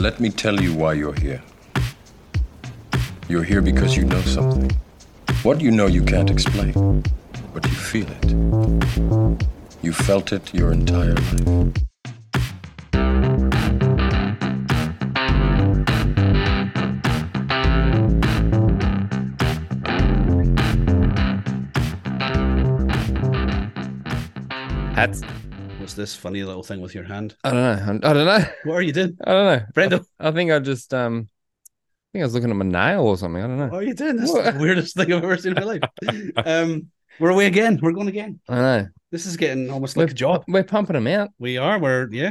[0.00, 1.42] Let me tell you why you're here.
[3.28, 4.70] You're here because you know something.
[5.42, 7.04] What you know you can't explain,
[7.52, 8.32] but you feel it.
[9.82, 11.76] You felt it your entire life.
[24.94, 25.39] Hats.
[26.00, 27.36] This funny little thing with your hand?
[27.44, 28.08] I don't know.
[28.08, 28.44] I don't know.
[28.64, 29.18] What are you doing?
[29.22, 29.66] I don't know.
[29.74, 30.04] Brendo.
[30.18, 33.18] I, I think I just um I think I was looking at my nail or
[33.18, 33.42] something.
[33.42, 33.66] I don't know.
[33.68, 34.16] What are you doing?
[34.16, 34.54] That's What?
[34.54, 35.82] the weirdest thing I've ever seen in my life.
[36.46, 36.86] Um,
[37.18, 37.78] we're away again.
[37.82, 38.40] We're going again.
[38.48, 38.88] I know.
[39.10, 40.44] This is getting almost like a job.
[40.48, 41.28] We're pumping them out.
[41.38, 41.78] We are.
[41.78, 42.30] We're yeah.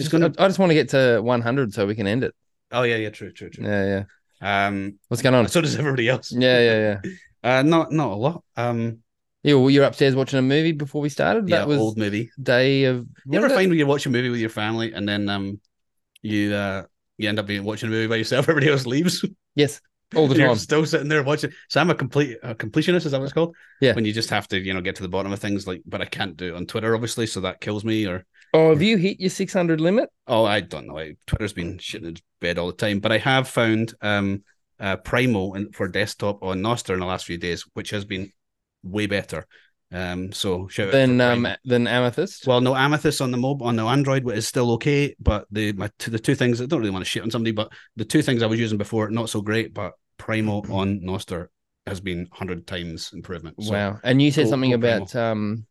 [0.00, 0.32] Just Just gonna.
[0.36, 2.34] I, I just want to get to 100 so we can end it.
[2.72, 3.10] Oh yeah, yeah.
[3.10, 3.64] True, true, true.
[3.64, 4.04] Yeah,
[4.42, 4.66] yeah.
[4.66, 5.46] Um, What's going on?
[5.46, 6.32] so does everybody else.
[6.32, 7.10] Yeah, yeah, yeah.
[7.44, 8.42] Uh, not not a lot.
[8.56, 9.03] Um,
[9.44, 11.48] Yeah, well, you're upstairs watching a movie before we started.
[11.48, 12.30] yeah, That was old movie.
[12.42, 13.06] day of.
[13.26, 15.60] You ever find when you watch a movie with your family and then um,
[16.22, 16.84] you uh,
[17.18, 18.48] you end up being watching a movie by yourself.
[18.48, 19.24] Everybody else leaves.
[19.54, 19.80] Yes,
[20.16, 20.56] all the time.
[20.56, 21.52] still sitting there watching.
[21.68, 23.04] So I'm a complete a completionist.
[23.04, 23.54] Is that what it's called?
[23.80, 23.92] Yeah.
[23.94, 25.66] When you just have to, you know, get to the bottom of things.
[25.66, 28.06] Like, but I can't do it on Twitter, obviously, so that kills me.
[28.06, 30.08] Or Oh, have you hit your 600 limit?
[30.26, 31.12] oh, I don't know.
[31.26, 33.00] Twitter's been shitting its bed all the time.
[33.00, 34.42] But I have found um,
[34.80, 38.32] uh, Primal in, for desktop on Nostr in the last few days, which has been
[38.84, 39.46] way better.
[39.92, 42.46] Um, so shout Then um then Amethyst.
[42.48, 45.88] Well, no Amethyst on the mob on the Android is still okay, but the my
[45.98, 48.20] two, the two things I don't really want to shit on somebody, but the two
[48.20, 49.72] things I was using before not so great.
[49.72, 51.46] But Primal on Nostr
[51.86, 53.62] has been hundred times improvement.
[53.62, 54.00] So, wow.
[54.02, 55.66] And you said go- something go about um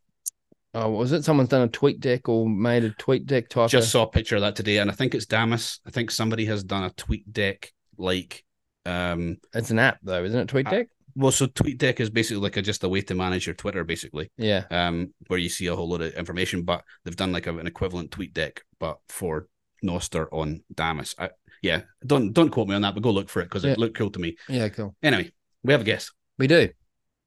[0.73, 1.25] oh was it?
[1.25, 4.09] Someone's done a tweet deck or made a tweet deck type just of saw a
[4.09, 5.79] picture of that today, and I think it's Damus.
[5.85, 8.45] I think somebody has done a tweet deck like
[8.85, 10.47] um it's an app though, isn't it?
[10.47, 10.87] Tweet deck?
[11.15, 13.83] Well, so tweet deck is basically like a, just a way to manage your Twitter,
[13.83, 14.31] basically.
[14.37, 14.63] Yeah.
[14.71, 17.67] um, where you see a whole lot of information, but they've done like a, an
[17.67, 19.47] equivalent tweet deck, but for
[19.83, 21.13] Nostr on Damus.
[21.19, 21.29] I,
[21.61, 23.71] yeah, don't don't quote me on that, but go look for it because Yeah.
[23.71, 24.35] it looked cool to me.
[24.49, 24.95] Yeah, cool.
[25.03, 25.31] Anyway,
[25.63, 26.11] we have a guest.
[26.37, 26.69] We do.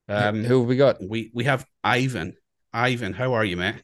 [0.09, 0.97] Um, Who have we got?
[1.01, 2.35] we we have Ivan.
[2.73, 3.83] Ivan, how are you, mate?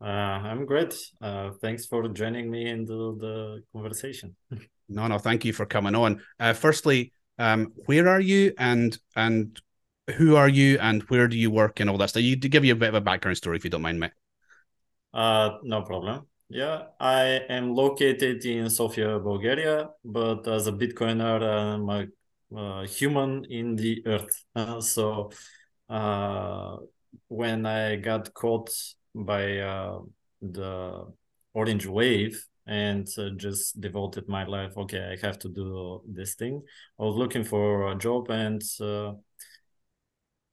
[0.00, 0.94] Uh, I'm great.
[1.20, 4.36] Uh, thanks for joining me into the conversation.
[4.92, 6.20] No, no, thank you for coming on.
[6.40, 9.60] Uh, firstly, um, where are you, and and
[10.16, 12.22] who are you, and where do you work, and all that stuff?
[12.22, 14.12] You to give you a bit of a background story, if you don't mind, mate.
[15.12, 16.26] Uh, no problem.
[16.48, 23.76] Yeah, I am located in Sofia, Bulgaria, but as a Bitcoiner, I'm a, human in
[23.76, 24.44] the earth.
[24.54, 25.30] Uh, so
[25.88, 26.76] uh,
[27.28, 28.70] when I got caught
[29.14, 30.00] by uh,
[30.42, 31.06] the
[31.54, 36.62] orange wave and uh, just devoted my life, okay, I have to do this thing.
[37.00, 39.14] I was looking for a job and uh,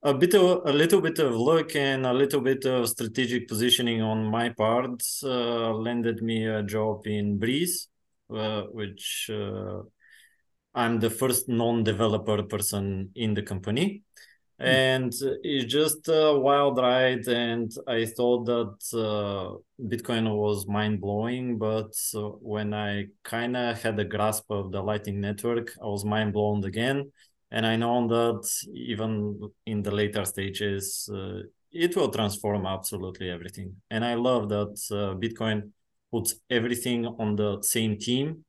[0.02, 4.02] a bit of a little bit of luck and a little bit of strategic positioning
[4.02, 7.88] on my part uh, landed me a job in Breeze,
[8.34, 9.82] uh, which uh,
[10.74, 14.02] I'm the first non-developer person in the company.
[14.60, 15.14] And
[15.44, 21.60] it's just a wild ride, and I thought that uh, Bitcoin was mind blowing.
[21.60, 26.04] But uh, when I kind of had a grasp of the Lightning Network, I was
[26.04, 27.12] mind blown again
[27.52, 33.76] and I know that even in the later stages, uh, it will transform absolutely everything.
[33.90, 35.72] And I love that uh, Bitcoin
[36.12, 38.44] puts everything on the same team.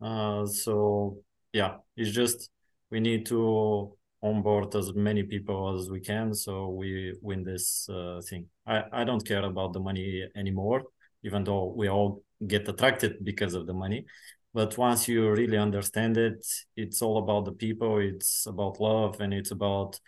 [0.00, 1.18] Uh, so
[1.52, 2.50] yeah, it's just
[2.90, 8.20] we need to onboard as many people as we can so we win this uh,
[8.28, 8.46] thing.
[8.66, 10.82] I, I don't care about the money anymore,
[11.22, 14.04] even though we all get attracted because of the money
[14.52, 16.44] but once you really understand it
[16.76, 19.98] it's all about the people it's about love and it's about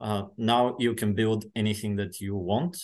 [0.00, 2.76] uh, now you can build anything that you want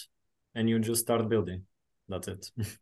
[0.54, 1.62] and you just start building
[2.09, 2.50] that's it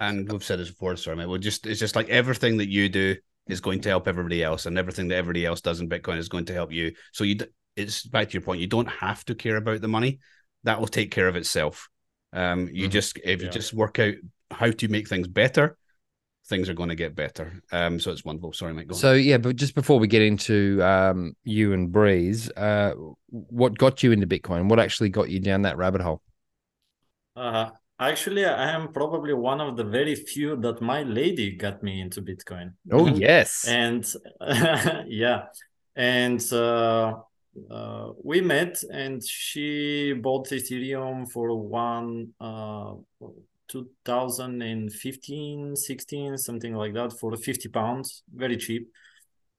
[0.00, 1.26] and we've said this before, sorry, mate.
[1.26, 3.16] We'll just it's just like everything that you do
[3.48, 6.28] is going to help everybody else, and everything that everybody else does in Bitcoin is
[6.28, 6.92] going to help you.
[7.12, 7.36] So you,
[7.76, 8.60] it's back to your point.
[8.60, 10.20] You don't have to care about the money;
[10.64, 11.88] that will take care of itself.
[12.32, 12.92] Um, you Mhm.
[12.92, 14.14] just if you just work out
[14.50, 15.76] how to make things better,
[16.46, 17.60] things are going to get better.
[17.72, 18.52] Um, so it's wonderful.
[18.52, 18.88] Sorry, mate.
[18.88, 19.00] Go on.
[19.00, 22.94] So yeah, but just before we get into um you and Breeze, uh
[23.28, 24.68] what got you into Bitcoin?
[24.68, 26.22] What actually got you down that rabbit hole?
[27.36, 32.00] uh, actually i am probably one of the very few that my lady got me
[32.00, 32.72] into bitcoin.
[32.90, 33.18] Oh Mhm.
[33.20, 33.66] yes.
[33.68, 34.04] and
[35.08, 35.46] yeah.
[35.96, 37.14] And uh,
[37.70, 42.94] uh, we met and she bought ethereum for one uh,
[43.68, 48.88] 2015 16 something like that for 50 pounds very cheap.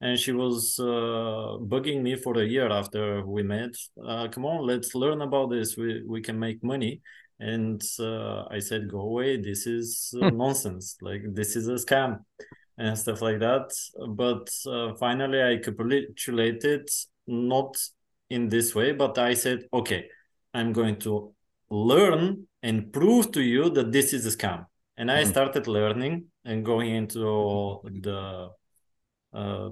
[0.02, 3.74] And she was uh, bugging me for a year after we met.
[4.06, 5.74] Uh, come on let's learn about this.
[5.78, 7.00] We, we can make money
[7.38, 12.18] and uh, i said go away this is uh, nonsense like this is a scam
[12.78, 13.72] and stuff like that.
[14.06, 16.88] But uh, finally, I capitulated
[17.26, 17.74] not
[18.28, 20.08] in this way, but I said, okay,
[20.52, 21.32] I'm going to
[21.70, 24.66] learn and prove to you that this is a scam.
[24.98, 25.28] And I Mhm.
[25.28, 28.50] started learning and going into the
[29.32, 29.70] uh,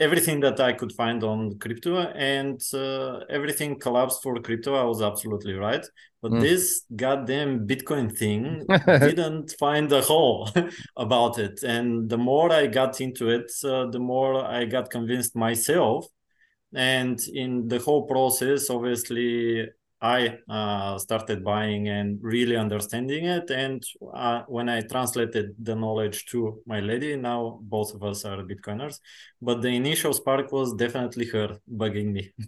[0.00, 4.74] everything that I could find on crypto, and uh, everything collapsed for crypto.
[4.74, 5.84] I was absolutely right,
[6.22, 6.40] but Mm.
[6.40, 8.68] this goddamn Bitcoin thing
[9.00, 10.48] didn't find a hole
[10.96, 11.62] about it.
[11.62, 16.06] And the more I got into it, uh, the more I got convinced myself.
[16.74, 19.66] And in the whole process, obviously,
[20.00, 23.50] I uh, started buying and really understanding it.
[23.50, 23.82] And
[24.14, 29.00] uh, when I translated the knowledge to my lady, now both of us are Bitcoiners.
[29.42, 32.32] But the initial spark was definitely her bugging me.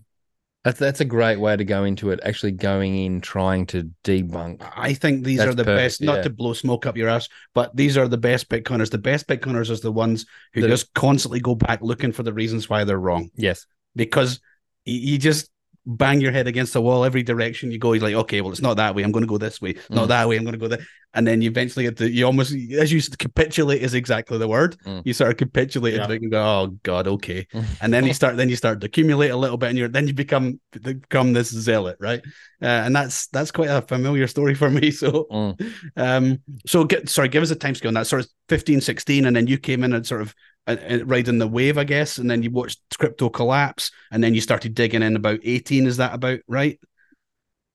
[0.62, 2.20] That's that's a great way to go into it.
[2.22, 4.62] Actually, going in trying to debunk.
[4.76, 6.22] I think these That's are the perfect, best, not yeah.
[6.24, 8.90] to blow smoke up your ass, but these are the best Bitcoiners.
[8.90, 12.34] The best Bitcoiners is the ones who That- just constantly go back looking for the
[12.34, 13.30] reasons why they're wrong.
[13.34, 13.64] Yes,
[13.96, 14.38] Because
[14.84, 15.50] you just
[15.86, 17.92] bang your head against the wall every direction you go.
[17.94, 19.02] You're like, okay, well, it's not that way.
[19.02, 19.74] I'm going to go this way.
[19.88, 20.08] Not Mm.
[20.08, 20.36] that way.
[20.36, 20.84] I'm going to go there.
[21.14, 24.76] And then you eventually get to, you almost, as you capitulate is exactly the word.
[24.86, 25.02] Mm.
[25.04, 26.08] You sort of capitulate Yeah.
[26.08, 27.46] and go, oh God, okay.
[27.80, 30.06] and then you start then you start to accumulate a little bit and you're then
[30.06, 32.20] you become become this zealot right
[32.62, 35.72] uh, and that's that's quite a familiar story for me so Mm.
[35.96, 39.26] um so get sorry give us a time scale on that sort of 15 16
[39.26, 40.34] and then you came in and sort of
[40.76, 44.40] uh, riding the wave i guess and then you watched crypto collapse and then you
[44.40, 46.78] started digging in about 18 is that about right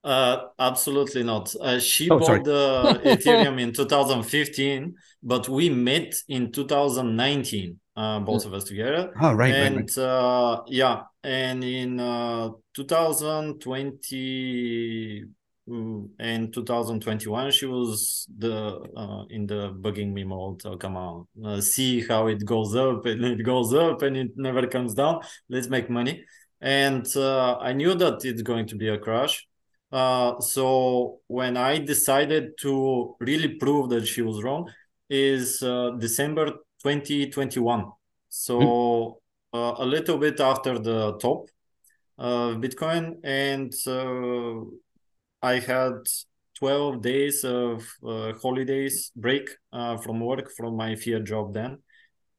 [0.04, 1.54] Uh, absolutely not.
[1.60, 2.44] Uh, she Oh, bought sorry.
[2.44, 9.12] the Ethereum in 2015, but we met in 2019, uh, both of us together.
[9.20, 9.98] oh right, right, and right.
[9.98, 15.26] Uh, yeah, and in uh, 2020
[15.70, 20.62] mm, and 2021, she was the uh, in the bugging me mode.
[20.66, 24.32] Oh, come on, uh, see how it goes up and it goes up and it
[24.36, 25.22] never comes down.
[25.50, 26.24] Let's make money.
[26.62, 29.48] And uh, I knew that it's going to be a crash.
[29.92, 34.70] Uh, so when I decided to really prove that she was wrong,
[35.10, 36.48] is uh, December
[36.84, 37.86] 2021.
[38.30, 39.22] So
[39.54, 41.48] uh, a little bit after the top
[42.18, 44.66] of Bitcoin, and uh,
[45.46, 45.98] I had
[46.58, 51.78] 12 days of uh, holidays break uh, from work from my fiat job then.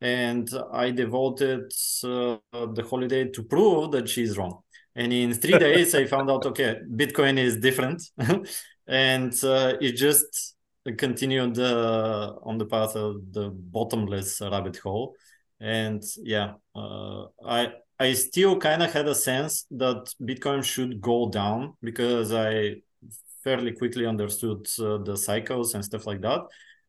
[0.00, 1.70] And I devoted
[2.02, 4.58] uh, the holiday to prove that she's wrong.
[4.96, 8.02] And in three days, I found out okay, Bitcoin is different.
[8.88, 10.56] and uh, it just
[10.98, 15.14] continued uh, on the path of the bottomless rabbit hole.
[15.60, 21.30] And yeah, uh, I I still kind of had a sense that Bitcoin should go
[21.30, 22.82] down because I
[23.46, 26.40] fairly quickly understood uh, the cycles and stuff like that.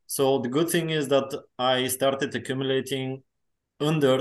[0.07, 1.29] So the good thing is that
[1.75, 3.09] I started accumulating
[3.79, 4.15] under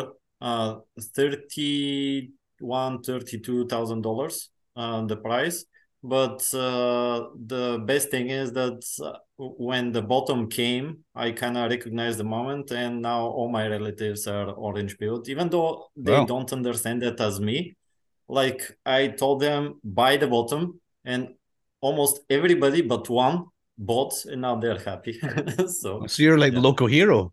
[0.49, 0.73] uh,
[1.17, 4.37] thirty-one, thirty-two thousand dollars
[4.81, 5.59] uh, the price.
[6.03, 7.17] But uh,
[7.53, 12.29] the best thing is that uh, when the bottom came, I kind of recognized the
[12.39, 16.27] moment, and now all my relatives are orange pilled, even though they Wow.
[16.33, 17.59] don't understand it as me.
[18.29, 20.63] Like I told them, buy the bottom,
[21.05, 21.23] and
[21.81, 23.47] almost everybody but one
[23.79, 25.19] bought, and now they're happy.
[25.69, 27.33] so so you're like the local hero.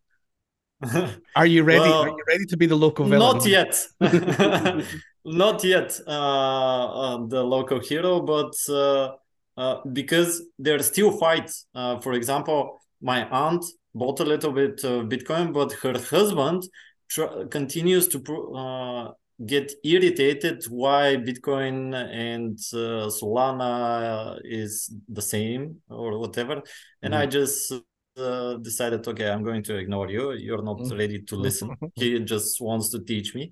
[1.35, 1.79] Are you ready?
[1.79, 3.37] Well, are you ready to be the local villain?
[3.37, 3.87] not yet.
[5.25, 9.11] Not yet uh, uh, the local hero but uh,
[9.55, 11.65] uh, because there are still fights.
[11.73, 13.63] Uh, for example my aunt
[13.95, 16.63] bought a little bit of bitcoin but her husband
[17.07, 18.19] tr- continues to
[18.53, 19.11] uh,
[19.45, 26.61] get irritated why bitcoin and uh, solana is the same or whatever.
[27.01, 27.73] And i just
[28.17, 30.33] uh, decided okay i'm going to ignore you.
[30.33, 30.97] You're not Mm.
[30.97, 31.69] ready to listen.
[31.95, 33.51] He just wants to teach me.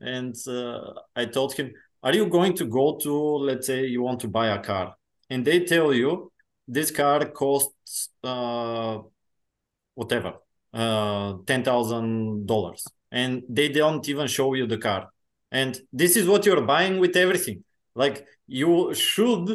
[0.00, 3.12] And uh, i told him are you going to go to
[3.48, 4.94] let's say you want to buy a car?
[5.30, 6.30] And they tell you
[6.68, 8.98] this car costs uh,
[9.94, 10.34] whatever
[10.74, 15.08] uh, $10000 and they don't even show you the car
[15.54, 17.62] and this is what you're buying with everything.
[17.94, 19.46] Like you should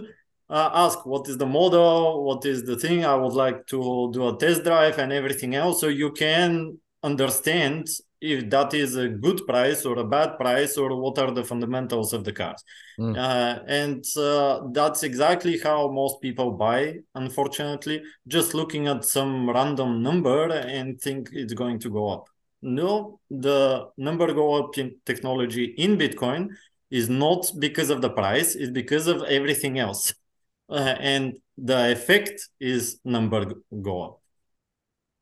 [0.50, 2.24] uh, ask what is the model?
[2.24, 3.06] What is the thing?
[3.06, 5.82] I would like to do a test drive and everything else.
[5.82, 7.88] So you can understand
[8.22, 12.12] if that is a good price or a bad price or what are the fundamentals
[12.13, 12.62] of the cars.
[13.00, 13.15] Mm.
[13.18, 16.82] uh, and uh, that's exactly how most people buy
[17.15, 18.01] unfortunately.
[18.25, 22.25] Just looking at some random number and think it's going to go up
[22.62, 26.50] no the number go up in technology in bitcoin
[26.92, 30.13] is not because of the price it's because of everything else
[30.70, 33.46] uh, and the effect is number
[33.82, 34.20] go up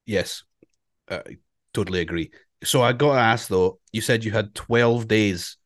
[0.07, 0.43] Yes,
[1.09, 1.19] uh,
[1.73, 2.31] totally agree.
[2.63, 3.79] so I got to ask though.
[3.91, 5.57] You said you had twelve days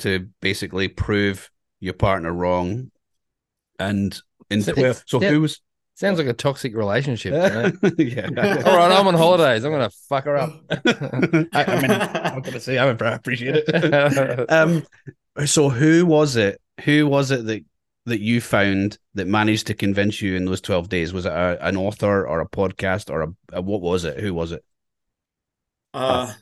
[0.00, 2.90] to basically prove your partner wrong,
[3.78, 4.16] and
[4.50, 5.02] in So twelve.
[5.06, 5.60] So who was?
[5.98, 7.32] Sounds like a toxic relationship.
[7.82, 8.26] doesn't yeah.
[8.64, 9.64] All right, I'm on holidays.
[9.64, 10.52] I'm gonna fuck her up.
[10.70, 12.78] I, I mean, I'm gonna see.
[12.78, 14.48] I appreciate it.
[14.48, 14.86] um,
[15.44, 16.60] so who was it?
[16.84, 17.64] Who was it that
[18.06, 21.12] that you found that managed to convince you in those twelve days?
[21.12, 24.20] Was it a, an author or a podcast or a, a what was it?
[24.20, 24.64] Who was it?
[25.92, 26.32] Uh,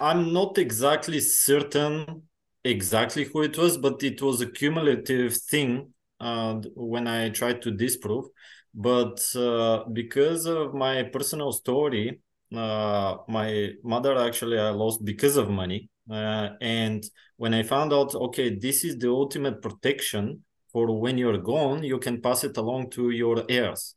[0.00, 2.24] I'm not exactly certain
[2.64, 7.70] exactly who it was, but it was a cumulative thing uh, when I tried to
[7.70, 8.26] disprove.
[8.74, 12.20] But uh, because of my personal story,
[12.54, 15.88] uh, my mother actually I lost because of money.
[16.10, 17.04] Uh, and
[17.36, 21.98] when I found out, okay, this is the ultimate protection for when you're gone, you
[21.98, 23.94] can pass it along to your heirs.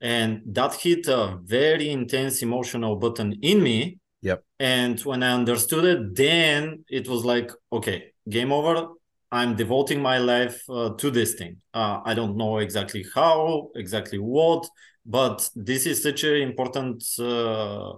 [0.00, 3.98] And that hit a very intense emotional button in me.
[4.22, 4.44] Yep.
[4.58, 8.88] And when I understood it, then it was like, okay, game over.
[9.32, 11.56] I'm devoting my life uh, to this thing.
[11.72, 14.68] Uh, I don't know exactly how, exactly what,
[15.06, 17.94] but this is such an important uh,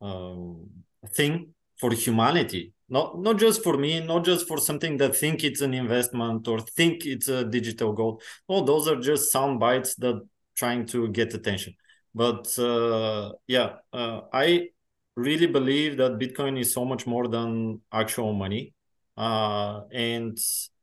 [0.00, 0.70] um,
[1.10, 2.72] thing for humanity.
[2.88, 6.58] Not not just for me, not just for something that think it's an investment or
[6.60, 8.22] think it's a digital gold.
[8.48, 11.74] No, those are just sound bites that trying to get attention.
[12.14, 14.70] But uh, yeah, uh, I
[15.14, 18.74] really believe that Bitcoin is so much more than actual money.
[19.20, 20.38] Uh, and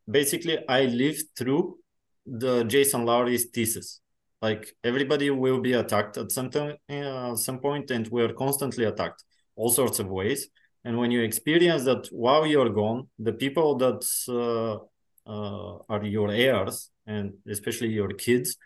[0.08, 1.78] basically, I lived through
[2.24, 4.00] the Jason Lowery's thesis.
[4.40, 9.24] Like everybody will be attacked at some time, uh, some point, and we're constantly attacked
[9.56, 10.48] all sorts of ways.
[10.84, 14.74] And when you experience that while you're gone, the people that uh,
[15.28, 18.56] uh, are your heirs, and especially your kids,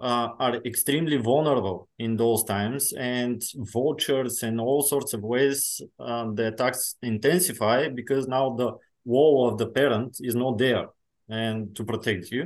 [0.00, 3.42] uh, are extremely vulnerable in those times and
[3.74, 8.72] vultures and all sorts of ways um, the attacks intensify because now the
[9.14, 10.86] wall of the parent is not there
[11.28, 12.42] and to protect you.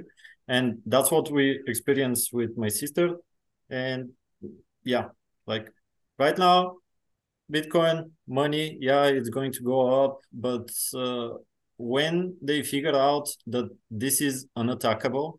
[0.49, 3.07] And that's what we experienced with my sister.
[3.71, 4.11] And
[4.85, 5.07] yeah
[5.47, 5.69] like
[6.19, 6.77] right now
[7.51, 11.31] bitcoin money yeah it's going to go up but uh,
[11.77, 15.39] when they figure out that this is unattackable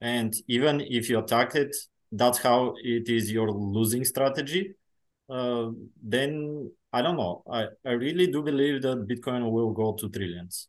[0.00, 1.74] and even if you attack it
[2.12, 4.74] that's how it is your losing strategy
[5.28, 5.68] uh,
[6.02, 10.68] then i don't know I, I really do believe that bitcoin will go to trillions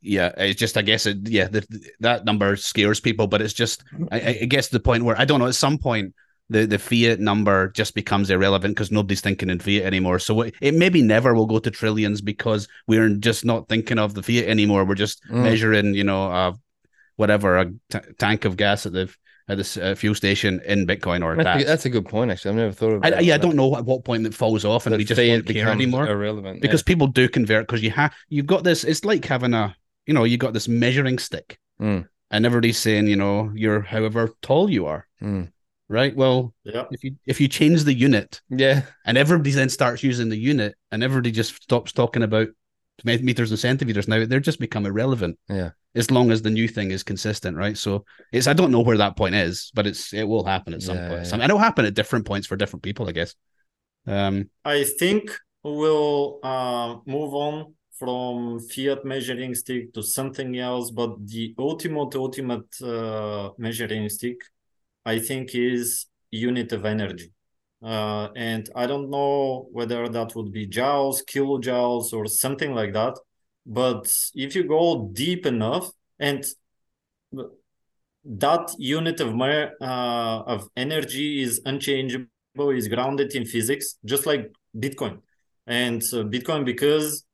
[0.00, 1.66] yeah, it's just I guess it yeah the,
[2.00, 3.82] that number scares people, but it's just
[4.12, 6.14] I, I guess the point where I don't know at some point
[6.50, 10.18] the the fiat number just becomes irrelevant because nobody's thinking in fiat anymore.
[10.20, 14.14] So it, it maybe never will go to trillions because we're just not thinking of
[14.14, 14.84] the fiat anymore.
[14.84, 15.42] We're just Mm.
[15.42, 16.52] measuring you know uh,
[17.16, 19.12] whatever a t- tank of gas at the
[19.48, 21.66] at the s- uh, fuel station in Bitcoin or That's a, that.
[21.66, 22.30] that's a good point.
[22.30, 23.24] Actually, I've never thought of I, that.
[23.24, 25.28] yeah, I don't know at what point it falls off and that we just fiat
[25.30, 28.84] won't care becomes anymore irrelevant because people do convert because you have you've got this
[28.84, 29.74] it's like having a
[30.06, 32.06] you know you got this measuring stick Mm.
[32.32, 35.06] and everybody's saying you know you're however tall you are.
[35.22, 35.50] Mm.
[35.88, 40.02] right well yeah if you if you change the unit yeah, and everybody then starts
[40.02, 42.48] using the unit and everybody just stops talking about
[43.04, 45.70] meters and centimeters now they're just become irrelevant Yeah.
[45.94, 48.96] As long as the new thing is consistent right so it's i don't know where
[48.96, 51.34] that point is but it's it will happen at some Yeah, point yeah.
[51.34, 53.34] And it'll happen at different points for different people i guess
[54.06, 55.30] um I think
[55.62, 62.70] we'll uh, move on from fiat measuring stick to something else, but the ultimate, ultimate
[62.82, 64.36] uh, measuring stick,
[65.04, 67.32] I think, is unit of energy.
[67.82, 73.14] Uh, and I don't know whether that would be joules, kilojoules, or something like that.
[73.68, 76.42] But if you go deep enough, and
[78.24, 85.20] that unit of uh, of energy is unchangeable, is grounded in physics, just like Bitcoin.
[85.66, 87.24] And uh, Bitcoin, because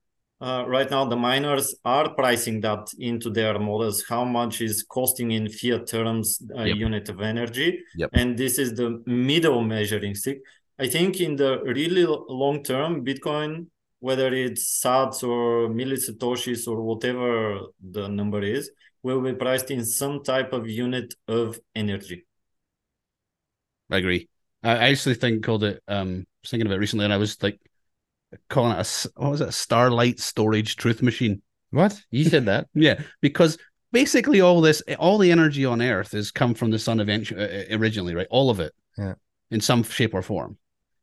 [0.41, 5.31] uh, right now the miners are pricing that into their models, how much is costing
[5.31, 6.77] in fiat terms a Yep.
[6.77, 7.81] unit of energy.
[7.97, 8.11] Yep.
[8.13, 10.41] And this is the middle measuring stick.
[10.81, 13.67] I think in the really long term, Bitcoin,
[14.07, 17.31] whether it's sats or millisatoshis or whatever
[17.97, 18.65] the number is,
[19.03, 22.19] will be priced in some type of unit of energy.
[23.91, 24.29] I agree.
[24.63, 25.83] I I actually think called it.
[25.89, 27.59] Um, I was thinking about it recently, and I was like
[28.49, 29.49] calling it a s- what was it?
[29.49, 31.43] A Starlight Storage Truth Machine.
[31.71, 32.69] what you said that?
[32.75, 33.59] Yeah, because
[33.93, 37.79] basically all this, all the energy on Earth has come from the sun eventually, uh,
[37.79, 38.27] originally, right?
[38.31, 39.15] All of it, Yeah.
[39.51, 40.57] in some shape or form,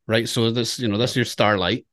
[0.06, 0.28] right?
[0.28, 1.86] So this, you know, that's your starlight,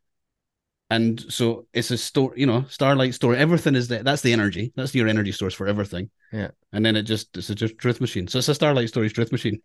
[0.90, 3.36] and so it's a store, you know, starlight store.
[3.36, 4.04] Everything is that.
[4.04, 4.74] That's the energy.
[4.76, 6.10] That's your energy source for everything.
[6.32, 6.50] Yeah.
[6.72, 8.28] and then it just it's a just truth machine.
[8.28, 9.62] So it's a starlight storage truth machine.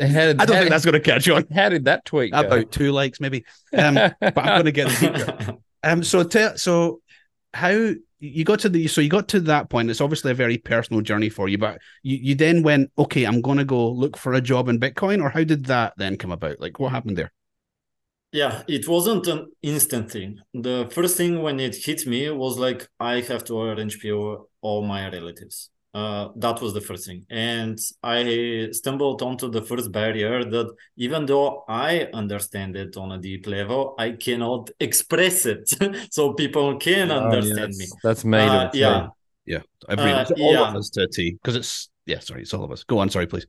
[0.00, 1.44] I don't think that's going to catch on.
[1.52, 2.40] How did that tweet go?
[2.40, 3.44] About two likes, maybe.
[3.76, 5.58] Um, but I'm going to get the.
[5.84, 7.02] Um, so tell so
[7.54, 9.90] how you got to the so you got to that point.
[9.90, 13.40] It's obviously a very personal journey for you, but you, you then went, okay, I'm
[13.40, 16.32] going to go look for a job in Bitcoin, or how did that then come
[16.32, 16.58] about?
[16.58, 17.32] Like, what happened there?
[18.32, 20.38] Yeah, it wasn't an instant thing.
[20.52, 24.82] The first thing when it hit me was like I have to orange pill all
[24.84, 25.70] my relatives.
[25.94, 27.24] Uh, that was the first thing.
[27.30, 33.18] And I stumbled onto the first barrier that even though I understand it on a
[33.18, 35.70] deep level, I cannot express it
[36.12, 37.86] so people can Oh, yeah, understand that's, me.
[38.02, 39.08] That's made Uh, yeah.
[39.46, 40.68] Yeah, every Uh, all yeah.
[40.68, 42.18] of us to a T because it's yeah.
[42.20, 42.84] Sorry, it's all of us.
[42.84, 43.08] Go on.
[43.08, 43.46] Sorry, please.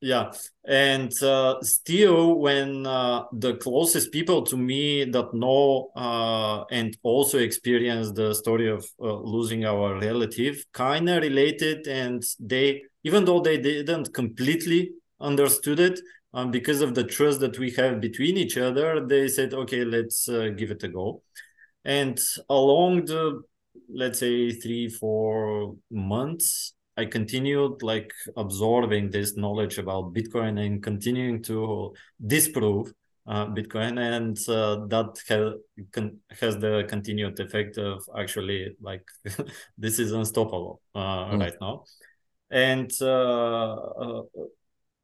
[0.00, 0.30] Yeah,
[0.64, 7.38] and uh, still, when uh, the closest people to me that know uh, and also
[7.38, 13.40] experience the story of uh, losing our relative, kind of related, and they, even though
[13.40, 15.98] they didn't completely understood it,
[16.32, 20.28] um, because of the trust that we have between each other, they said, "Okay, let's
[20.28, 21.22] uh, give it a go."
[21.84, 23.42] And along the,
[23.88, 31.42] let's say, three, four months, I continued like absorbing this knowledge about Bitcoin and continuing
[31.44, 31.94] to
[32.26, 32.92] disprove
[33.28, 35.52] uh, Bitcoin, and uh, that has
[35.92, 39.04] con- has the continued effect of actually like
[39.78, 41.40] this is unstoppable uh, Mm.
[41.40, 41.84] right now,
[42.50, 43.74] and uh,
[44.04, 44.22] uh,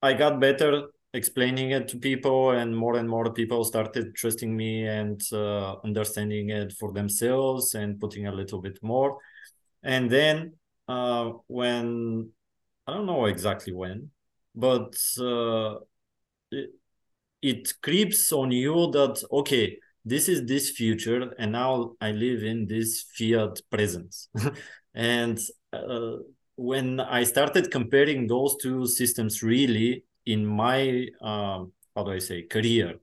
[0.02, 4.84] I got better explaining it to people, and more and more people started trusting me
[4.88, 9.18] and uh, understanding it for themselves and putting a little bit more,
[9.84, 10.54] and then
[10.88, 12.30] uh, when
[12.86, 14.10] I don't know exactly when,
[14.54, 15.76] but uh,
[16.50, 16.70] it,
[17.42, 22.66] it creeps on you that okay, this is this future, and now I live in
[22.66, 24.28] this fiat presence,
[24.94, 25.38] and
[25.72, 26.16] uh,
[26.56, 32.42] when I started comparing those two systems, really in my um, how do I say
[32.42, 32.96] career,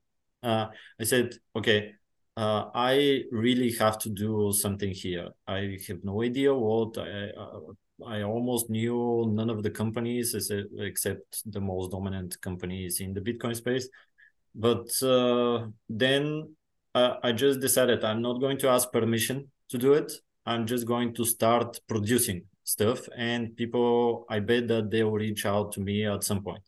[0.43, 0.67] uh,
[0.99, 1.93] I said okay.
[2.41, 5.29] Uh, I really have to do something here.
[5.47, 7.59] I have no idea what I, uh,
[8.07, 10.33] I almost knew none of the companies
[10.79, 13.87] except the most dominant companies in the Bitcoin space.
[14.55, 16.55] But uh, then
[16.95, 20.11] uh, I just decided I'm not going to ask permission to do it.
[20.43, 25.45] I'm just going to start producing stuff, and people, I bet that they will reach
[25.45, 26.63] out to me at some point.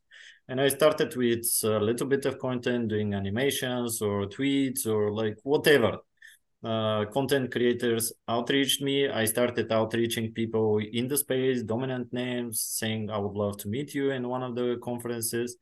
[0.49, 5.37] And I started with a little bit of content, doing animations or tweets or like
[5.43, 5.99] whatever
[6.63, 9.09] uh, content creators outreached me.
[9.09, 13.93] I started outreaching people in the space, dominant names, saying I would love to meet
[13.93, 15.57] you in one of the conferences.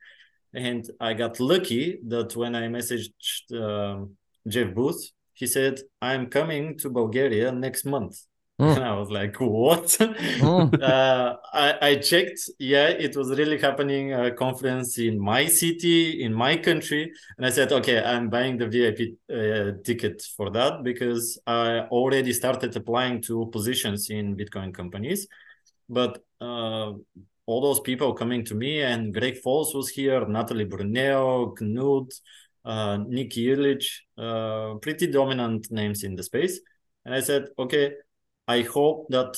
[0.53, 3.13] And I got lucky that when I messaged
[3.53, 4.05] uh,
[4.47, 8.19] Jeff Booth, he said, I'm coming to Bulgaria next month.
[8.61, 8.75] Mm.
[8.75, 9.85] And I was like, what?
[9.85, 10.81] Mm.
[10.83, 12.49] uh, I, I checked.
[12.59, 17.11] Yeah, it was really happening a conference in my city, in my country.
[17.37, 22.33] And I said, okay, I'm buying the VIP uh, ticket for that because I already
[22.33, 25.27] started applying to positions in Bitcoin companies.
[25.89, 26.93] But uh,
[27.47, 32.13] all those people coming to me, and Greg Foss was here, Natalie Brunell, Knut,
[32.63, 36.59] uh, Nikki Illich, uh, pretty dominant names in the space.
[37.03, 37.93] And I said, okay,
[38.51, 39.31] I hope that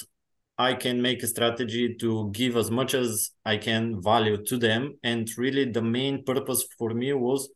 [0.58, 4.82] I can make a strategy to give as much as I can value to them.
[5.04, 7.50] And really, the main purpose for me was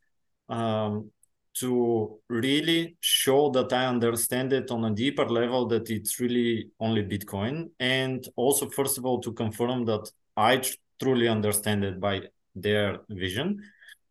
[0.50, 1.12] um,
[1.60, 7.04] to really show that I understand it on a deeper level, that it's really only
[7.04, 7.70] Bitcoin.
[7.80, 12.22] And also, first of all, to confirm that I tr- truly understand it by
[12.56, 13.48] their vision.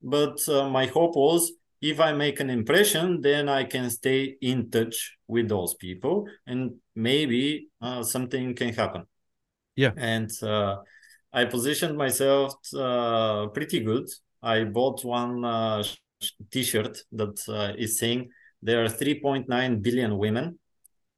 [0.03, 4.71] But uh, my hope was if I make an impression, then I can stay in
[4.71, 9.07] touch with those people and maybe uh, something can happen.
[9.77, 9.93] Yeah.
[9.97, 10.79] And uh,
[11.33, 14.09] I positioned myself uh, pretty good.
[14.43, 15.85] I bought one uh,
[16.51, 18.31] t-shirt that uh, is saying
[18.63, 20.59] there are 3.9 billion women.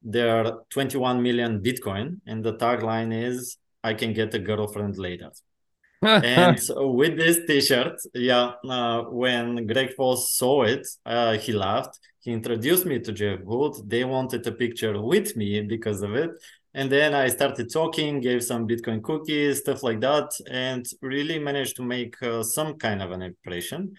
[0.03, 2.21] There are 21 million Bitcoin.
[2.27, 5.31] And the tagline is, I can get a girlfriend later
[6.03, 12.35] and with this t-shirt yeah uh, when greg foss saw it uh, he laughed he
[12.35, 16.31] introduced me to jeff booth they wanted a picture with me because of it
[16.75, 21.75] and then i started talking gave some bitcoin cookies stuff like that and really managed
[21.77, 23.95] to make uh, some kind of an impression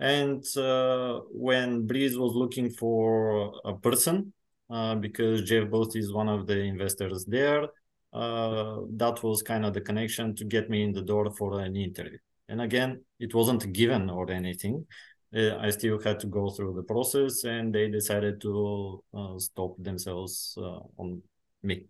[0.00, 4.32] and uh, when breeze was looking for a person
[4.70, 7.68] uh, because jeff booth is one of the investors there
[8.12, 11.76] uh, that was kind of the connection to get me in the door for an
[11.76, 12.18] interview.
[12.48, 14.86] And again, it wasn't given or anything.
[15.34, 19.76] Uh, I still had to go through the process, and they decided to uh, stop
[19.78, 21.22] themselves uh, on
[21.62, 21.84] me.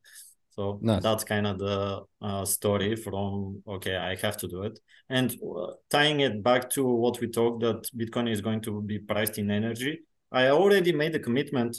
[0.51, 1.05] So Nice.
[1.05, 5.75] that's kind of the uh, story from okay, I have to do it, and uh,
[5.89, 9.53] tying it back to what we talked that Bitcoin is going to be priced in
[9.53, 10.01] energy.
[10.33, 11.77] I already made a commitment.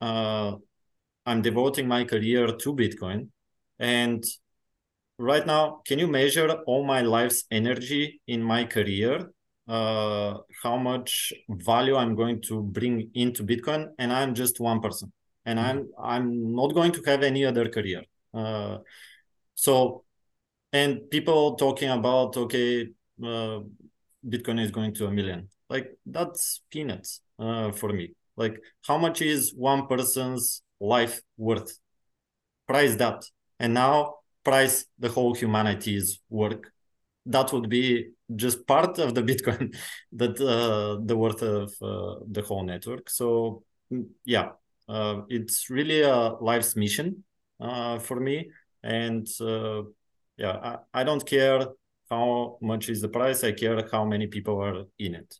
[0.00, 0.56] Uh,
[1.26, 3.28] I'm devoting my career to Bitcoin,
[3.78, 4.24] and
[5.18, 9.30] right now, can you measure all my life's energy in my career?
[9.66, 15.10] Uh, how much value I'm going to bring into Bitcoin, and I'm just one person,
[15.46, 18.02] and I'm I'm not going to have any other career.
[18.34, 18.78] Uh,
[19.54, 20.04] so,
[20.72, 22.88] and people talking about okay,
[23.22, 23.60] uh,
[24.28, 25.48] Bitcoin is going to a million.
[25.70, 28.12] Like that's peanuts uh, for me.
[28.36, 31.78] Like how much is one person's life worth?
[32.66, 33.24] Price that,
[33.58, 36.70] and now price the whole humanity's work.
[37.26, 39.76] That would be just part of the Bitcoin,
[40.12, 43.10] that uh, the worth of uh, the whole network.
[43.10, 44.50] So mm, yeah,
[44.88, 47.24] uh, it's really a life's mission
[47.60, 48.50] uh, for me,
[48.82, 49.82] and uh,
[50.36, 51.66] yeah, I, I don't care
[52.10, 53.44] how much is the price.
[53.44, 55.38] I care how many people are in it.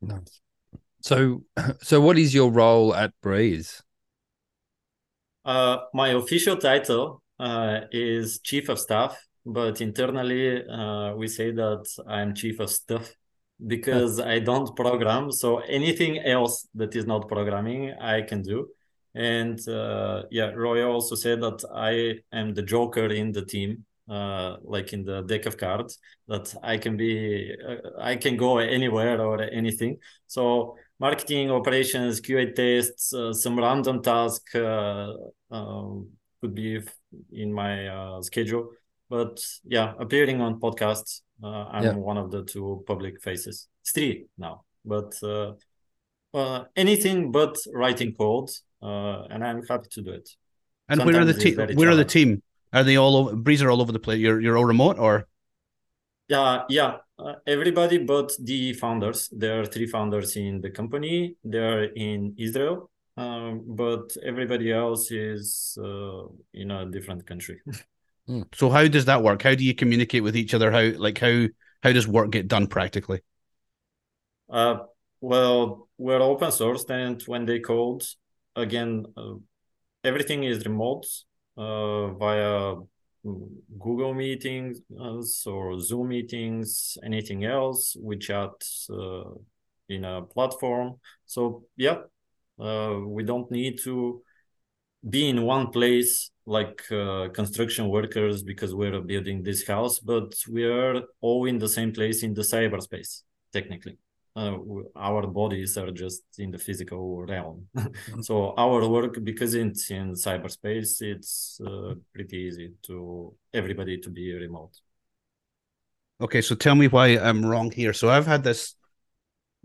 [0.00, 0.40] Nice.
[1.00, 1.44] So,
[1.82, 3.82] so what is your role at Breeze?
[5.44, 9.16] Uh, my official title uh, is chief of staff,
[9.46, 13.14] but internally uh, we say that I'm chief of stuff
[13.64, 15.30] because I don't program.
[15.30, 18.68] So anything else that is not programming, I can do.
[19.14, 24.56] And uh, yeah, Roy also said that I am the joker in the team, uh,
[24.62, 29.20] like in the deck of cards, that I can be, uh, I can go anywhere
[29.22, 29.98] or anything.
[30.26, 35.12] So marketing, operations, QA tests, uh, some random task uh,
[35.50, 36.08] um,
[36.42, 36.80] could be
[37.32, 38.70] in my uh, schedule.
[39.08, 41.92] But yeah, appearing on podcasts, uh, I'm Yeah.
[41.94, 43.68] one of the two public faces.
[43.82, 45.52] It's three now, but uh,
[46.34, 48.50] uh, anything but writing code,
[48.82, 50.28] uh, and I'm happy to do it.
[50.88, 51.56] And where are the team?
[51.76, 52.42] Where are the team?
[52.72, 53.36] Are they all over?
[53.36, 54.18] Breeze are all over the place.
[54.18, 55.26] You're you're all remote, or
[56.28, 56.98] Yeah, yeah.
[57.18, 59.28] Uh, everybody but the founders.
[59.32, 61.36] There are three founders in the company.
[61.44, 67.60] They're in Israel, um, but everybody else is uh, in a different country.
[68.54, 68.70] so?
[68.70, 69.42] How does that work?
[69.42, 70.70] How do you communicate with each other?
[70.70, 71.46] How like how
[71.82, 73.20] how does work get done practically?
[74.50, 74.78] Uh,
[75.20, 78.04] well, we're open sourced, and when they code,
[78.54, 79.34] again, uh,
[80.04, 81.06] everything is remote
[81.56, 82.76] uh, via
[83.78, 87.96] Google meetings uh, or Zoom meetings, anything else.
[88.00, 88.52] We chat
[88.90, 89.30] uh,
[89.88, 91.00] in a platform.
[91.26, 91.98] So yeah,
[92.60, 94.22] uh, we don't need to
[95.08, 100.64] be in one place like uh, construction workers because we're building this house, but we
[100.64, 103.98] are all in the same place in the cyberspace, technically.
[104.34, 104.58] Uh,
[104.94, 107.66] our bodies are just in the physical realm.
[108.20, 114.34] so our work, because it's in cyberspace, it's uh, pretty easy to everybody to be
[114.34, 114.72] remote.
[116.20, 117.92] Okay, so tell me why I'm wrong here.
[117.92, 118.74] So I've had this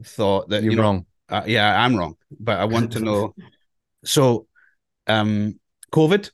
[0.04, 1.06] thought that You're you know, wrong.
[1.30, 3.36] uh, yeah, I'm wrong, but I want to know.
[4.06, 4.47] so,
[5.12, 5.60] um,
[5.91, 6.32] COVID,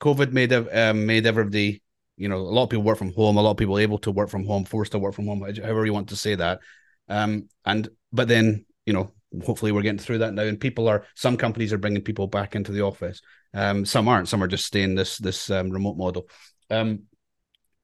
[0.00, 1.82] COVID made um, made everybody,
[2.16, 3.36] you know, a lot of people work from home.
[3.36, 5.86] A lot of people able to work from home, forced to work from home, however
[5.86, 6.60] you want to say that.
[7.08, 9.12] Um, and but then you know,
[9.44, 12.54] hopefully we're getting through that now, and people are some companies are bringing people back
[12.54, 13.20] into the office.
[13.54, 14.28] Um, some aren't.
[14.28, 16.28] Some are just staying this this um, remote model.
[16.70, 17.04] Um,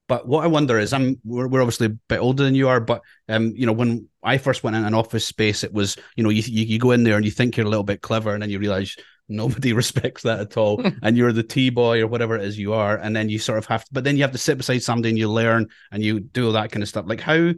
[0.09, 2.81] but what I wonder is, I'm we're, we're obviously a bit older than you are,
[2.81, 6.23] but um, you know, when I first went in an office space, it was you
[6.23, 8.33] know, you you, you go in there and you think you're a little bit clever,
[8.33, 8.97] and then you realize
[9.29, 12.73] nobody respects that at all, and you're the tea boy or whatever it is you
[12.73, 14.83] are, and then you sort of have, to, but then you have to sit beside
[14.83, 17.05] somebody and you learn and you do all that kind of stuff.
[17.09, 17.53] Like how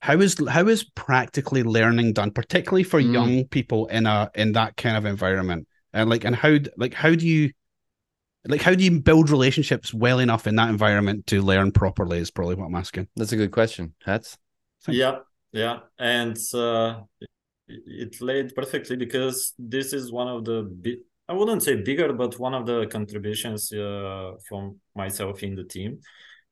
[0.00, 3.12] how is how is practically learning done, particularly for Mm.
[3.12, 7.14] young people in a in that kind of environment, and like and how like how
[7.14, 7.52] do you
[8.44, 12.32] like how do you build relationships well enough in that environment to learn properly is
[12.32, 13.94] probably what i'm asking That's a good question.
[14.04, 14.36] Hats.
[14.82, 15.18] Thank- Yeah,
[15.52, 17.02] yeah, and uh,
[17.86, 22.52] it- laid perfectly because this is one of the I wouldn't say bigger, but one
[22.52, 26.00] of the contributions uh, from myself in the team,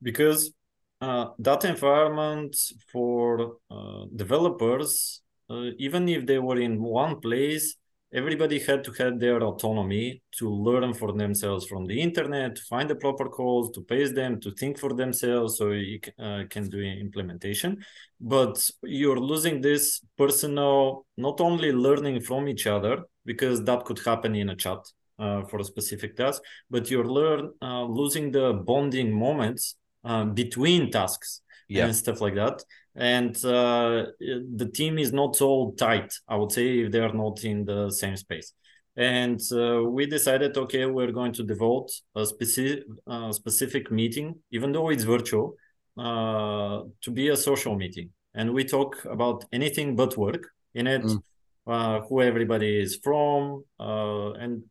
[0.01, 0.53] because
[1.01, 2.57] uh, that environment
[2.93, 7.77] for uh, developers, uh, even if they were in one place,
[8.13, 12.91] everybody had to have their autonomy to learn for themselves from the internet, to find
[12.91, 16.81] the proper calls, to paste them, to think for themselves, so you uh, can do
[16.81, 17.85] implementation.
[18.21, 24.35] But you're losing this personal not only learning from each other because that could happen
[24.35, 24.79] in a chat
[25.19, 30.91] uh, for a specific task but you're learn uh, losing the bonding moments uh, between
[30.91, 31.85] tasks yeah.
[31.85, 32.63] and stuff like that.
[32.95, 37.45] And uh, the team is not so tight i would say if they are not
[37.45, 38.53] in the same space.
[38.97, 44.73] And uh, we decided okay we're going to devote a specific uh, specific meeting even
[44.73, 45.55] though it's virtual
[45.97, 48.11] uh, to be a social meeting.
[48.35, 51.23] And we talk about anything but work in it mm.
[51.67, 54.65] Uh, who everybody is from uh, and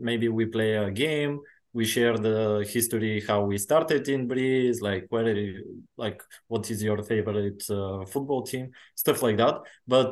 [0.00, 1.40] maybe we play a game
[1.78, 2.38] we share the
[2.76, 5.28] history how we started in breeze like where
[5.96, 6.18] like
[6.50, 8.64] what is your favorite uh, football team
[9.02, 10.10] stuff like that but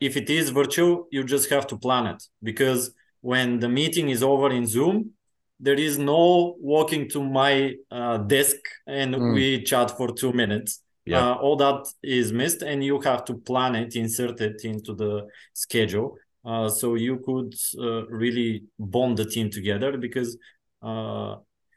[0.00, 4.22] if it is virtual, you just have to plan it because when the meeting is
[4.22, 5.12] over in Zoom,
[5.60, 9.34] there is no walking to my uh, desk and mm.
[9.34, 10.80] we chat for two minutes.
[11.06, 11.32] Yeah.
[11.32, 15.26] Uh, all that is missed, and you have to plan it, insert it into the
[15.52, 16.16] schedule.
[16.44, 20.36] Uh, so you could uh, really bond the team together because
[20.82, 21.36] uh,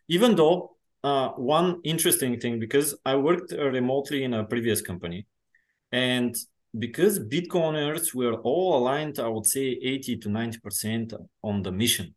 [0.09, 5.25] even though uh, one interesting thing because I worked remotely in a previous company
[5.91, 6.35] and
[6.77, 12.13] because Bitcoiners were all aligned, I would say 80 to 90% on the mission.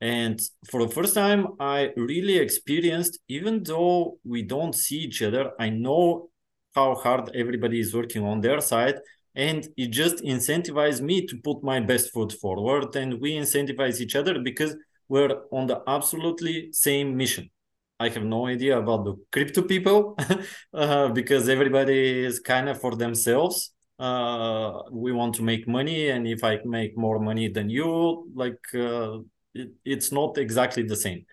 [0.00, 5.52] And for the first time, I really experienced, even though we don't see each other,
[5.60, 6.30] I know
[6.74, 8.96] how hard everybody is working on their side.
[9.34, 12.94] And it just incentivized me to put my best foot forward.
[12.96, 14.76] And we incentivize each other because
[15.08, 17.50] we're on the absolutely same mission.
[17.98, 20.18] I have no idea about the crypto people
[20.74, 26.26] uh, because everybody is kind of for themselves uh, we want to make money and
[26.26, 29.18] if i make more money than you like uh,
[29.54, 31.24] it, it's not exactly the same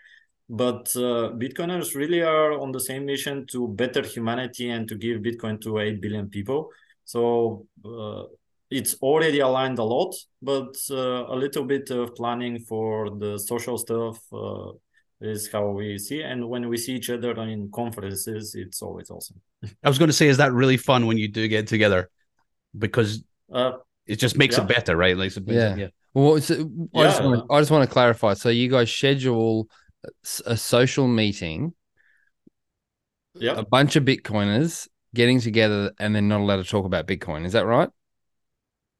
[0.49, 5.21] but uh, bitcoiners really are on the same mission to better humanity and to give
[5.21, 6.69] bitcoin to 8 billion people
[7.13, 8.23] so uh,
[8.69, 13.77] it's already aligned a lot but uh, a little bit of planning for the social
[13.77, 14.71] stuff uh,
[15.21, 19.39] is how we see and when we see each other in conferences it's always awesome
[19.83, 22.09] i was going to say is that really fun when you do get together
[22.77, 23.71] because uh,
[24.09, 24.63] it just makes yeah.
[24.63, 25.15] it better, right?
[25.15, 25.75] Like, yeah.
[25.75, 25.87] yeah.
[26.15, 28.33] Well, so I, just want to, I just want to clarify.
[28.33, 29.69] So you guys schedule
[30.45, 31.73] a social meeting,
[33.35, 37.45] yeah, a bunch of Bitcoiners getting together, and then not allowed to talk about Bitcoin.
[37.45, 37.89] Is that right?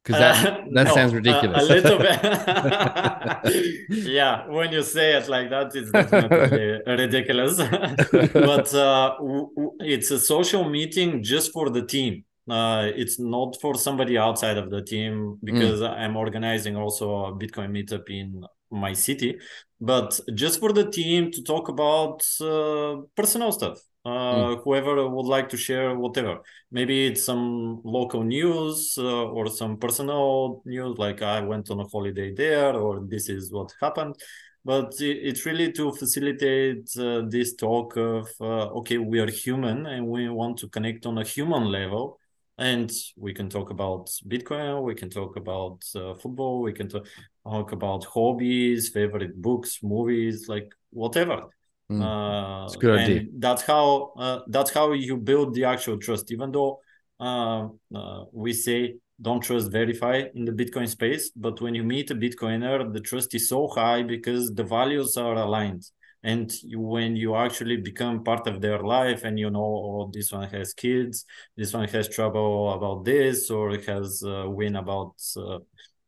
[0.03, 1.63] Because that uh, that no, sounds ridiculous.
[1.63, 2.19] Uh, a little bit.
[4.07, 7.57] yeah, when you say it like that, it's definitely ridiculous.
[8.33, 13.55] but uh, w- w- it's a social meeting just for the team uh, it's not
[13.61, 15.89] for somebody outside of the team because mm.
[15.89, 19.37] I'm organizing also a Bitcoin meetup in my city,
[19.79, 23.79] but just for the team to talk about uh, personal stuff.
[24.05, 24.63] Uh, mm.
[24.63, 26.39] Whoever would like to share whatever,
[26.71, 31.83] maybe it's some local news uh, or some personal news, like I went on a
[31.83, 34.15] holiday there, or this is what happened.
[34.63, 40.05] But it's really to facilitate uh, this talk of uh, okay we are human and
[40.07, 42.19] we want to connect on a human level.
[42.57, 47.71] And we can talk about bitcoin we can talk about uh, football we can talk
[47.71, 51.47] about hobbies favorite books movies like whatever
[51.91, 52.01] mm.
[52.01, 53.23] uh, good idea.
[53.37, 56.79] that's how uh, that's how you build the actual trust even though
[57.19, 62.09] uh, uh, we say don't trust verify in the bitcoin space but when you meet
[62.11, 65.83] a bitcoiner the trust is so high because the values are aligned
[66.23, 70.31] and you, when you actually become part of their life and you know oh this
[70.31, 71.25] one has kids
[71.55, 75.13] this one has trouble about this or has uh, win about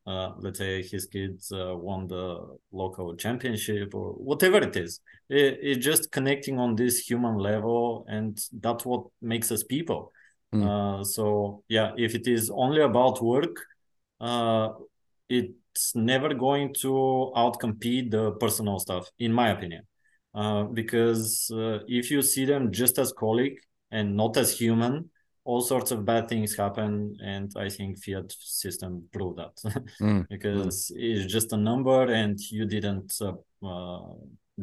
[0.07, 4.99] uh, uh, let's say his kids uh, won the local championship or whatever it is.
[5.29, 10.11] It, it's just connecting on this human level and that's what makes us people.
[10.53, 11.05] Mm.
[11.05, 13.55] so yeah if it is only about work
[14.19, 14.69] uh,
[15.29, 19.83] it's never going to outcompete the personal stuff in my opinion.
[20.33, 23.57] Uh, because uh, if you see them just as colleague
[23.91, 25.09] and not as human
[25.43, 29.56] all sorts of bad things happen and i think fiat system proved that
[30.01, 30.27] mm.
[30.30, 30.97] because mm.
[30.97, 33.34] it's just a number and you didn't uh,
[33.65, 34.13] uh,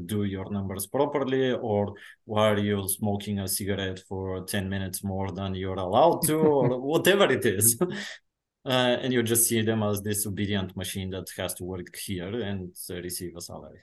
[0.07, 5.33] do your numbers properly or why are you smoking a cigarette for 10 minutes more
[5.33, 7.77] than you're allowed to or whatever it is
[8.67, 12.41] uh, and you just see them as this obedient machine that has to work here
[12.43, 13.81] and receive a salary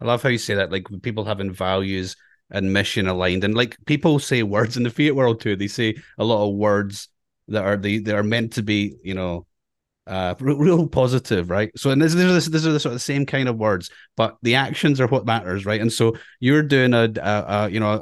[0.00, 2.16] I love how you say that, like people having values
[2.50, 5.56] and mission aligned, and like people say words in the fiat world too.
[5.56, 7.08] They say a lot of words
[7.48, 9.46] that are they they are meant to be, you know,
[10.06, 11.70] uh, real, positive, right?
[11.76, 14.36] So, and this, this, this are the sort of the same kind of words, but
[14.42, 15.80] the actions are what matters, right?
[15.80, 17.92] And so you're doing a, a, a you know,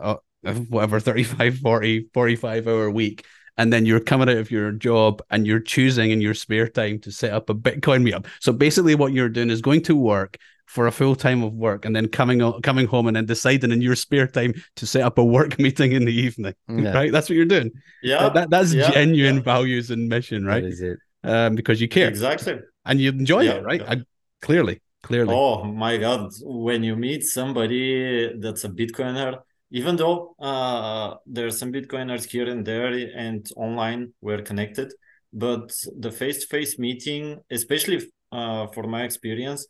[0.45, 3.25] a, a whatever 35, 40, 45 hour week,
[3.57, 6.99] and then you're coming out of your job and you're choosing in your spare time
[7.01, 8.27] to set up a Bitcoin meetup.
[8.41, 10.37] So basically, what you're doing is going to work
[10.75, 13.81] for a full time of work and then coming coming home and then deciding in
[13.81, 16.55] your spare time to set up a work meeting in the evening.
[16.69, 16.93] Yeah.
[16.93, 17.13] Right?
[17.13, 17.71] That's what you're doing.
[18.03, 18.29] Yeah.
[18.31, 18.91] That, that's yeah.
[18.91, 19.43] genuine yeah.
[19.43, 20.65] values and mission, right?
[20.65, 20.99] That is it.
[21.23, 22.09] Um, because you care.
[22.09, 22.57] Exactly.
[22.85, 23.81] and you enjoy Yeah, it, right?
[23.83, 23.93] yeah.
[23.93, 23.97] I,
[24.43, 25.33] clearly, clearly.
[25.33, 29.39] Oh my God, when you meet somebody that's a Bitcoiner,
[29.71, 34.93] even though uh, there are some Bitcoiners here and there and online, we're connected,
[35.33, 37.99] but the face-to-face meeting, especially
[38.33, 39.67] uh, for my experience,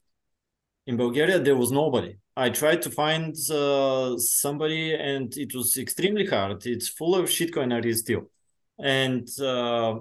[0.86, 2.16] in Bulgaria, there was nobody.
[2.36, 6.66] I tried to find uh, somebody and it was extremely hard.
[6.66, 8.30] It's full of shitcoinery still.
[8.78, 9.94] And uh,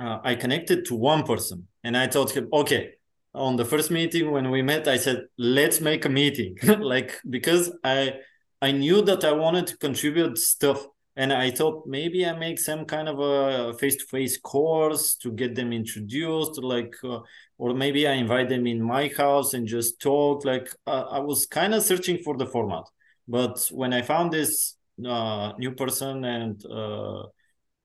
[0.00, 2.92] uh, I connected to one person and I told him, okay,
[3.34, 6.56] on the first meeting when we met, I said, let's make a meeting.
[6.78, 8.14] like, because I,
[8.60, 10.86] I knew that I wanted to contribute stuff.
[11.18, 15.72] And I thought maybe I make some kind of a face-to-face course to get them
[15.72, 17.18] introduced, like, uh,
[17.58, 20.44] or maybe I invite them in my house and just talk.
[20.44, 22.84] Like, uh, I was kind of searching for the format.
[23.26, 27.24] But when I found this uh, new person and uh,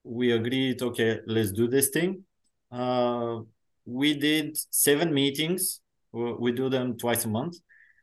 [0.04, 2.22] we agreed, okay, let's do this thing.
[2.70, 3.40] Uh,
[3.84, 5.80] we did seven meetings.
[6.12, 7.56] We do them twice a month.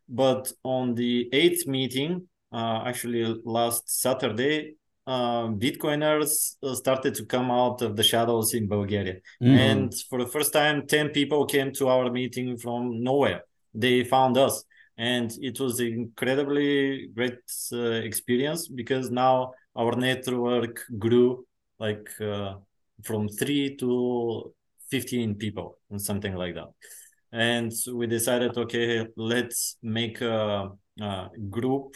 [0.09, 4.75] But on the eighth meeting, uh, actually last Saturday,
[5.07, 9.17] uh, Bitcoiners uh, started to come out of the shadows in Bulgaria.
[9.41, 9.57] Mhm.
[9.57, 13.43] And for the first time, 10 people came to our meeting from nowhere.
[13.73, 14.63] They found us.
[14.97, 17.39] And it was incredibly great
[17.73, 21.45] uh, experience because now our network grew
[21.79, 22.55] like uh,
[23.03, 24.53] from three to
[24.91, 26.69] 15 people and something like that.
[27.31, 31.95] And we decided, okay, let's make a, a group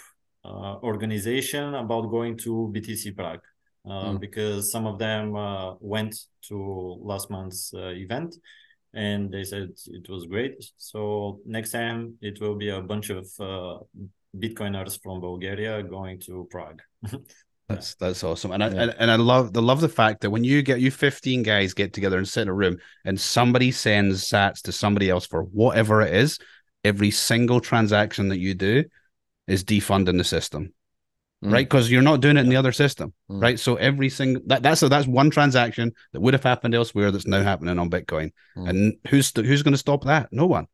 [0.84, 3.42] organization about going to BTC Prague.
[3.88, 4.20] Uh, Mm.
[4.20, 6.16] Because some of them uh, went
[6.48, 8.36] to last month's uh, event
[8.96, 10.72] and they said it was great.
[10.78, 13.78] So next time it will be a bunch of uh,
[14.36, 16.82] Bitcoiners from Bulgaria going to Prague.
[17.70, 18.82] That's that's awesome, and I Yeah.
[18.84, 21.74] and, and I love the love the fact that when you get you fifteen guys
[21.74, 25.42] get together and sit in a room, and somebody sends Sats to somebody else for
[25.44, 26.38] whatever it is,
[26.84, 28.84] every single transaction that you do
[29.48, 30.74] is defunding the system,
[31.44, 31.52] Mm.
[31.54, 31.66] right?
[31.70, 33.42] Because you're not doing it in the other system, Mm.
[33.42, 33.60] right?
[33.60, 37.28] So every single that that's so that's one transaction that would have happened elsewhere that's
[37.28, 38.70] now happening on Bitcoin, Mm.
[38.70, 40.30] and who's who's going to stop that?
[40.32, 40.68] No one.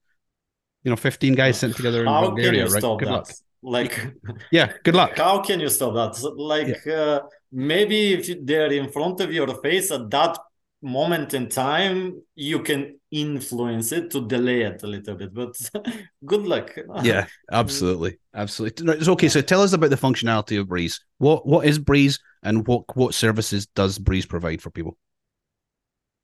[0.83, 2.79] You know, fifteen guys sitting together in How can Bulgaria, you right?
[2.81, 3.11] stop Good that?
[3.11, 3.29] luck.
[3.63, 3.93] Like,
[4.51, 5.17] Yeah, good luck.
[5.17, 6.13] how can you stop that?
[6.55, 7.19] Like, uh,
[7.51, 10.37] maybe if they're in front of your face at that
[10.81, 15.33] moment in time, you can influence it to delay it a little bit.
[15.33, 15.55] But
[16.25, 16.75] good luck.
[17.03, 18.85] Yeah, absolutely, absolutely.
[18.85, 19.29] No, It's okay.
[19.29, 20.99] So tell us about the functionality of Breeze.
[21.17, 24.97] What what is Breeze, and what what services does Breeze provide for people?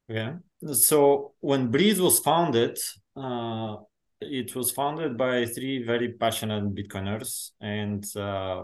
[0.08, 0.38] Yeah.
[0.74, 2.80] So when Breeze was founded,
[3.16, 3.76] uh,
[4.22, 8.64] it was founded by three very passionate Bitcoiners, and uh, uh,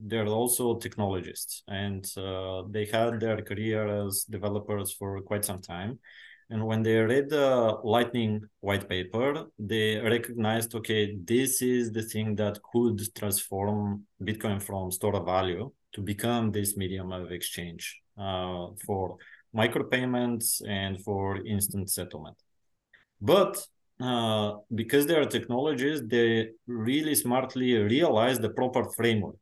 [0.00, 5.98] they're also technologists, and uh, they had their career as developers for quite some time.
[6.50, 12.36] And when they read the Lightning white paper, they recognized, okay, this is the thing
[12.36, 18.68] that could transform Bitcoin from store of value to become this medium of exchange uh,
[18.86, 19.18] for
[19.54, 22.36] micropayments and for instant settlement.
[23.20, 23.66] But
[24.00, 29.36] uh, because they are technologies, they really smartly realize the proper framework.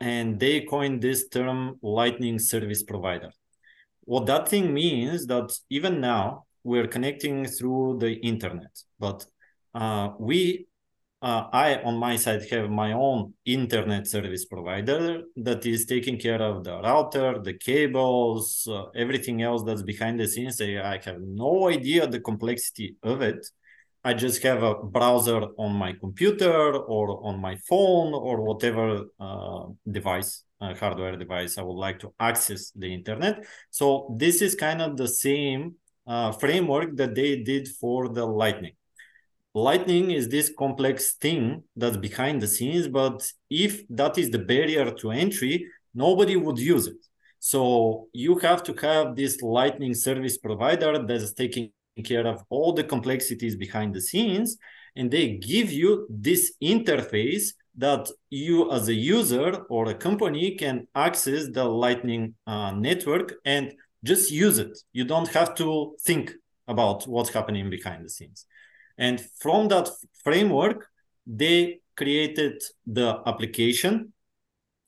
[0.00, 3.30] And they coined this term Lightning Service Provider.
[4.04, 9.24] What that thing means that even now we're connecting through the internet, but
[9.74, 10.67] uh, we
[11.20, 16.40] uh, I, on my side, have my own internet service provider that is taking care
[16.40, 20.60] of the router, the cables, uh, everything else that's behind the scenes.
[20.60, 23.44] I, have no idea the complexity of it.
[24.04, 29.64] I just have a browser on my computer or on my phone or whatever uh,
[29.90, 33.44] device, uh, hardware device I would like to access the internet.
[33.70, 35.74] So this is kind of the same
[36.06, 38.74] uh, framework that they did for the Lightning.
[39.58, 43.18] Lightning is this complex thing that's behind the scenes, but
[43.50, 47.02] if that is the barrier to entry, nobody would use it.
[47.40, 51.72] So you have to have this Lightning service provider that is taking
[52.04, 54.56] care of all the complexities behind the scenes,
[54.94, 60.86] and they give you this interface that you, as a user or a company, can
[60.94, 63.72] access the Lightning uh, network and
[64.04, 64.78] just use it.
[64.92, 66.32] You don't have to think
[66.68, 68.46] about what's happening behind the scenes.
[68.98, 69.88] And from that
[70.24, 70.88] framework,
[71.26, 74.12] they created the application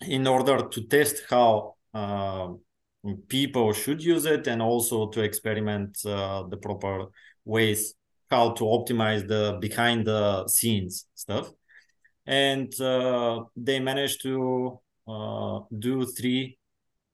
[0.02, 2.48] in order to test how uh,
[3.28, 7.06] people should use it and also to experiment uh, the proper
[7.44, 7.94] ways
[8.30, 11.50] how to optimize the behind the scenes stuff.
[12.26, 16.58] And uh, they managed to uh, do three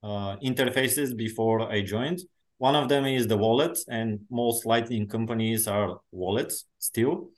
[0.02, 2.20] uh, interfaces before I joined.
[2.58, 7.30] One of them is the wallet, and most Lightning companies are wallets still.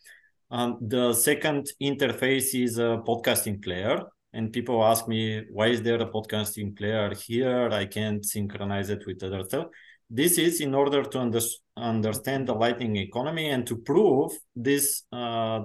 [0.50, 4.02] Um, the second interface is a podcasting player.
[4.32, 7.70] And people ask me, why is there a podcasting player here?
[7.70, 9.68] I can't synchronize it with other stuff.
[10.10, 11.40] This is in order to under,
[11.76, 15.60] understand the Lightning economy and to prove this, uh,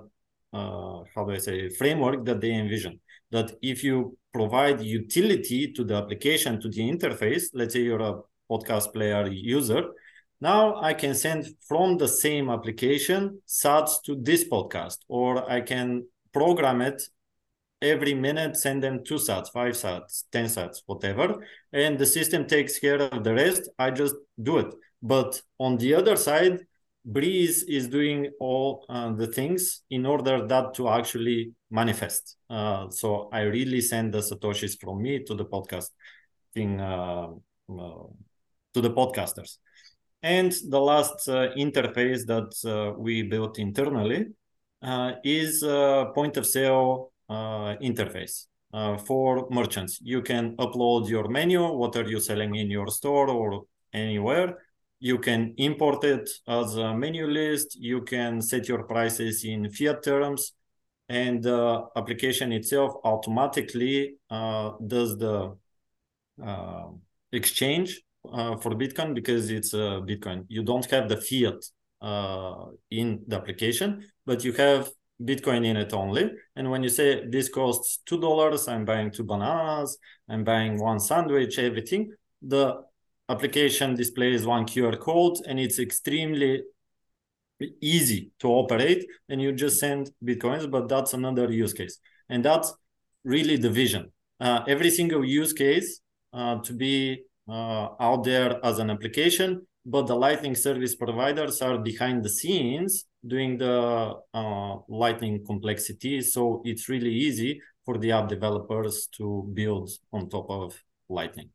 [0.54, 3.00] uh, how do I say, framework that they envision.
[3.32, 8.22] That if you provide utility to the application, to the interface, let's say you're a
[8.54, 9.84] podcast player user,
[10.42, 16.06] now I can send from the same application sats to this podcast, or I can
[16.34, 17.02] program it
[17.82, 21.46] every minute, send them two sats, five sats, 10 sats, whatever.
[21.72, 23.70] And the system takes care of the rest.
[23.78, 24.74] I just do it.
[25.02, 26.66] But on the other side,
[27.06, 32.38] Breeze is doing all uh, the things in order that to actually manifest.
[32.50, 35.90] Uh, so I really send the satoshis from me to the podcast
[36.54, 37.28] thing, uh,
[37.70, 38.04] uh
[38.74, 39.58] to the podcasters.
[40.22, 44.28] And the last uh, interface that uh, we built internally
[45.24, 48.48] is a point of sale interface.
[49.06, 53.64] for merchants, you can upload your menu, what are you selling in your store or
[53.94, 54.58] anywhere,
[55.04, 60.02] you can import it as a menu list you can set your prices in fiat
[60.02, 60.54] terms
[61.10, 65.54] and the application itself automatically uh, does the
[66.42, 66.86] uh,
[67.34, 68.02] exchange
[68.32, 70.46] uh, for bitcoin because it's a bitcoin.
[70.48, 71.64] You don't have the fiat
[72.02, 74.90] uh, in the application but you have
[75.22, 76.32] bitcoin in it only.
[76.56, 79.98] And when you say this costs two dollars i'm buying two bananas
[80.30, 82.12] i'm buying one sandwich everything
[82.42, 82.76] the
[83.30, 86.64] application displays one QR code and it's extremely
[87.82, 92.00] easy to operate and you just send bitcoins but that's another use case.
[92.30, 92.74] And that's
[93.24, 94.12] really the vision.
[94.40, 96.02] Uh, every single use case
[96.34, 101.78] uh, to be uh, out there as an application but the lightning service providers are
[101.78, 108.30] behind the scenes doing the uh, lightning complexity so it's really easy for the app
[108.30, 111.50] developers to build on top of lightning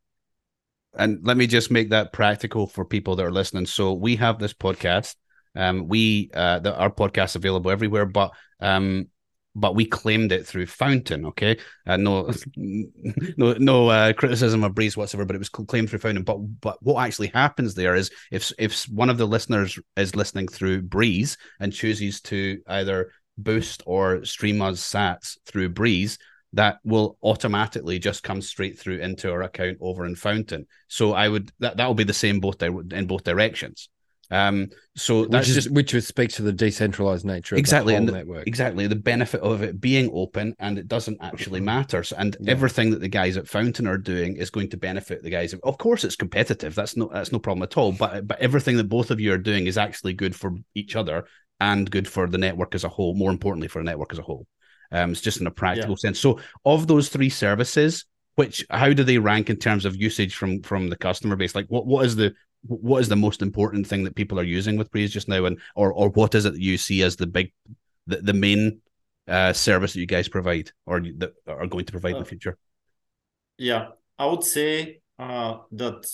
[0.95, 3.67] and let me just make that practical for people that are listening.
[3.67, 5.17] So we have this podcast.
[5.55, 9.09] Um, we uh, the, our podcast available everywhere, but um,
[9.59, 11.27] but we claimed it through Fountain.
[11.27, 15.99] Okay, uh, no, no, no uh, criticism of Breeze whatsoever, but it was claimed through
[15.99, 16.25] Fountain.
[16.25, 20.49] But but what actually happens there is if if one of the listeners is listening
[20.49, 26.19] through Breeze and chooses to either boost or stream us Sats through Breeze,
[26.53, 30.67] that will automatically just come straight through into our account over in Fountain.
[30.89, 33.89] So I would that that will be the same both in both directions.
[34.31, 38.13] Um, so that's which is, just which speaks to the decentralized nature exactly and the,
[38.13, 38.47] network.
[38.47, 42.03] Exactly the benefit of it being open and it doesn't actually matter.
[42.03, 42.53] So, and yeah.
[42.53, 45.55] everything that the guys at Fountain are doing is going to benefit the guys.
[45.55, 46.75] Of course, it's competitive.
[46.75, 47.93] That's no that's no problem at all.
[47.93, 51.25] But but everything that both of you are doing is actually good for each other
[51.61, 53.15] and good for the network as a whole.
[53.15, 54.47] More importantly, for the network as a whole.
[54.91, 55.97] Um, it's just in a practical yeah.
[55.97, 56.21] sense.
[56.21, 58.05] So, of those three services,
[58.37, 61.55] which how do they rank in terms of usage from from the customer base?
[61.55, 64.77] Like, what what is the what is the most important thing that people are using
[64.77, 67.27] with Breeze just now, and or or what is it that you see as the
[67.27, 67.53] big
[68.07, 68.81] the, the main
[69.29, 72.27] uh, service that you guys provide or that are going to provide uh, in the
[72.27, 72.59] uh, future?
[73.59, 73.89] Yeah,
[74.19, 76.07] I would say uh, that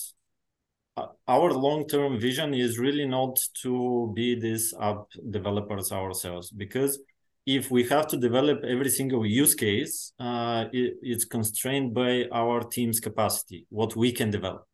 [0.97, 6.99] uh, our long-term vision is really not to be these app developers ourselves because
[7.47, 12.61] if we have to develop every single use case, uh, it, it's constrained by our
[12.61, 14.67] team's capacity, what we can develop.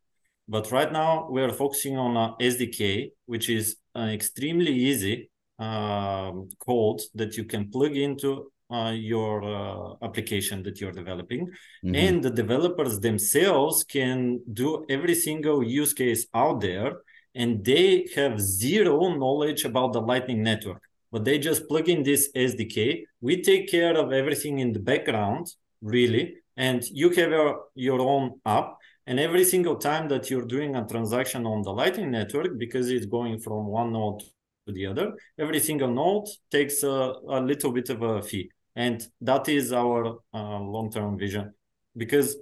[0.51, 6.33] But right now, we are focusing on a SDK, which is an extremely easy uh,
[6.59, 11.43] code that you can plug into uh, your uh, application that you're developing.
[11.47, 11.95] Mm-hmm.
[11.95, 16.91] And the developers themselves can do every single use case out there,
[17.35, 20.83] and they have zero knowledge about the Lightning Network
[21.13, 23.05] but they just plug in this SDK.
[23.21, 28.41] We take care of everything in the background, really, and you have your, your own
[28.47, 28.77] app.
[29.11, 33.07] And every single time that you're doing a transaction on the Lightning Network, because it's
[33.07, 34.21] going from one node
[34.69, 38.49] to the other, every single node takes a, a little bit of a fee.
[38.77, 41.53] And that is our uh, long term vision
[41.97, 42.37] because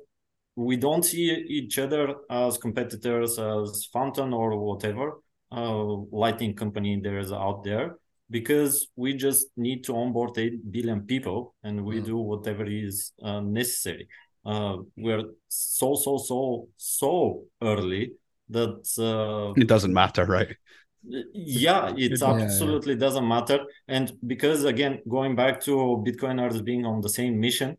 [0.56, 7.18] we don't see each other as competitors, as Fountain or whatever uh, Lightning company there
[7.18, 7.96] is out there
[8.28, 12.04] because we just need to onboard 8 billion people and we mm.
[12.04, 14.06] do whatever is uh, necessary.
[14.44, 18.12] Uh, we're so, so, so, so early
[18.48, 20.56] that uh, it doesn't matter, right?
[21.02, 23.00] Yeah, it yeah, absolutely yeah.
[23.00, 23.60] doesn't matter.
[23.86, 27.76] And because, again, going back to Bitcoiners being on the same mission,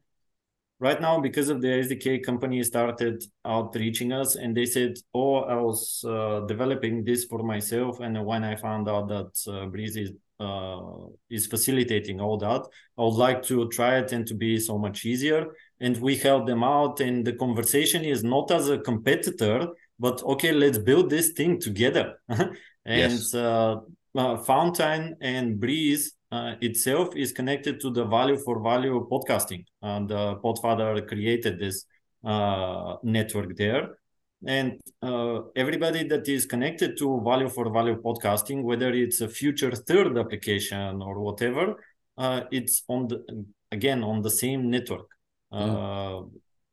[0.80, 5.56] right now because of the SDK company started outreaching us and they said, "Oh, I
[5.56, 10.12] was uh, developing this for myself, and when I found out that uh, Breeze is
[10.40, 12.62] uh, is facilitating all that,
[12.98, 15.48] I would like to try it and to be so much easier."
[15.82, 19.68] And we help them out, and the conversation is not as a competitor,
[19.98, 22.20] but okay, let's build this thing together.
[22.30, 22.56] and
[22.86, 23.34] Yes.
[23.34, 23.78] uh,
[24.16, 29.66] uh, Fountain and Breeze uh, itself is connected to the value for value podcasting.
[29.82, 31.86] And uh, Podfather created this
[32.24, 33.98] uh, network there.
[34.46, 39.72] And uh, everybody that is connected to value for value podcasting, whether it's a future
[39.72, 41.76] third application or whatever,
[42.18, 45.08] uh, it's on the again on the same network.
[45.52, 46.24] Uh,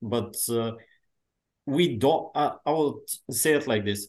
[0.03, 0.73] But uh,
[1.67, 2.31] we don't.
[2.35, 4.09] Uh, I will say it like this: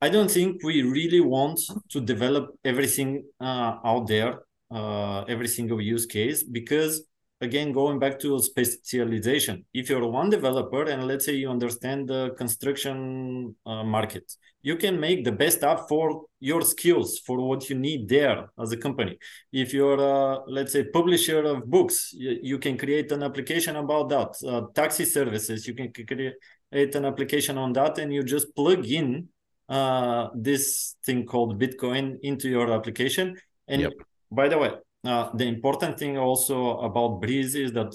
[0.00, 1.60] I don't think we really want
[1.90, 7.02] to develop everything uh, out there, uh, every single use case, because
[7.40, 12.30] again, going back to specialization, if you're one developer and let's say you understand the
[12.36, 14.30] construction uh, market,
[14.62, 18.72] you can make the best app for your skills, for what you need there as
[18.72, 19.18] a company.
[19.52, 24.10] If you're, uh, let's say, publisher of books, you, you can create an application about
[24.10, 24.30] that.
[24.46, 29.28] Uh, taxi services, you can create an application on that, and you just plug in
[29.70, 33.36] uh, this thing called Bitcoin into your application.
[33.66, 33.92] And Yep.
[34.30, 34.72] by the way,
[35.04, 37.94] uh, the important thing also about Breeze is that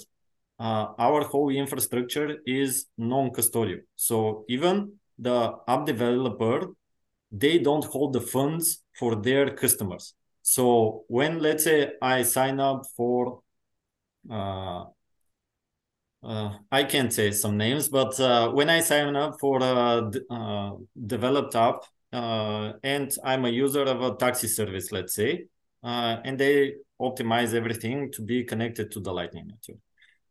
[0.58, 3.80] uh, our whole infrastructure is non-custodial.
[3.94, 6.68] So even the app developer,
[7.30, 10.14] they don't hold the funds for their customers.
[10.42, 13.40] So when let's say I sign up for
[14.30, 14.84] uh,
[16.26, 20.72] uh, I can't say some names, but uh, when I sign up for a uh,
[21.06, 25.46] developed app uh, and I'm a user of a taxi service, let's say,
[25.84, 29.78] uh, and they optimize everything to be connected to the Lightning Network.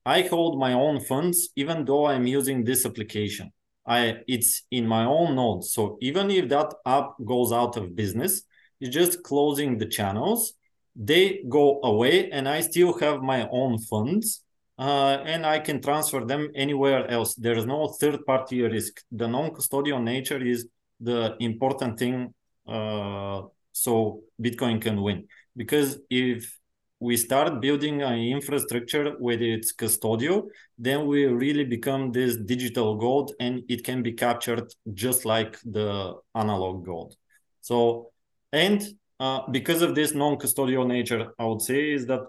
[0.05, 3.51] I hold my own funds, even though I'm using this application.
[3.87, 5.63] I it's in my own node.
[5.63, 8.43] So even if that app goes out of business,
[8.79, 10.53] it's just closing the channels.
[10.95, 14.45] They go away, and I still have my own funds
[14.77, 17.35] uh, and I can transfer them anywhere else.
[17.35, 19.01] There is no third party risk.
[19.11, 20.67] The non custodial nature is
[20.99, 22.33] the important thing.
[22.67, 25.27] Uh, so Bitcoin can win.
[25.55, 26.57] Because if
[26.99, 30.47] we start building an infrastructure with its custodial,
[30.77, 36.13] then we really become this digital gold and it can be captured just like the
[36.33, 37.15] analog gold.
[37.61, 38.11] So,
[38.51, 38.81] and
[39.19, 42.21] uh, because of this non custodial nature, I would say is that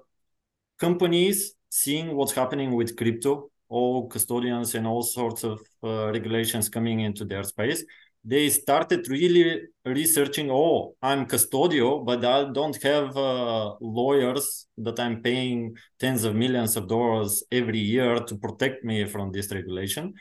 [0.78, 7.00] companies seeing what's happening with crypto, all custodians and all sorts of uh, regulations coming
[7.00, 7.84] into their space,
[8.26, 10.50] they started really researching.
[10.50, 16.76] Oh, I'm custodial, but I don't have uh, lawyers that I'm paying tens of millions
[16.76, 20.12] of dollars every year to protect me from this regulation.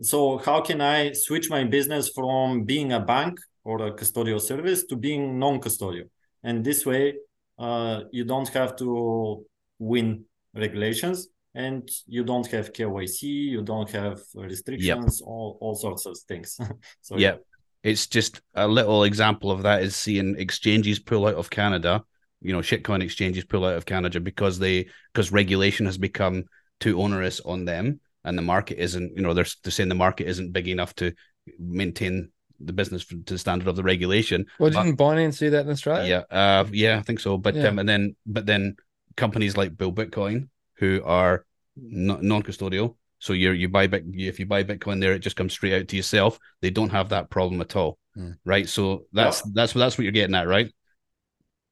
[0.00, 4.84] So how can I switch my business from being a bank or a custodial service
[4.86, 6.08] to being non-custodial?
[6.42, 7.16] And this way,
[7.58, 9.44] uh, you don't have to
[9.78, 16.16] win regulations and you don't have KYC, you don't have restrictions, all, all sorts of
[16.26, 16.58] things.
[17.02, 17.34] so yeah.
[17.82, 22.04] It's just a little example of that is seeing exchanges pull out of Canada,
[22.40, 26.44] you know, shitcoin exchanges pull out of Canada because they because regulation has become
[26.78, 30.26] too onerous on them and the market isn't, you know, they're, they're saying the market
[30.26, 31.12] isn't big enough to
[31.58, 32.30] maintain
[32.62, 34.44] the business to the standard of the regulation.
[34.58, 36.24] Well, didn't Binance do that in Australia?
[36.30, 37.38] yeah, uh, yeah, I think so.
[37.38, 37.68] But Yeah.
[37.68, 38.76] um, and then but then
[39.16, 41.44] companies like Bull Bitcoin who are
[41.76, 42.96] non custodial.
[43.20, 45.88] So you you buy bit if you buy Bitcoin there, it just comes straight out
[45.88, 46.38] to yourself.
[46.62, 48.32] They don't have that problem at all, Hmm.
[48.44, 48.68] right?
[48.68, 50.72] So that's that's what that's what you're getting at, right?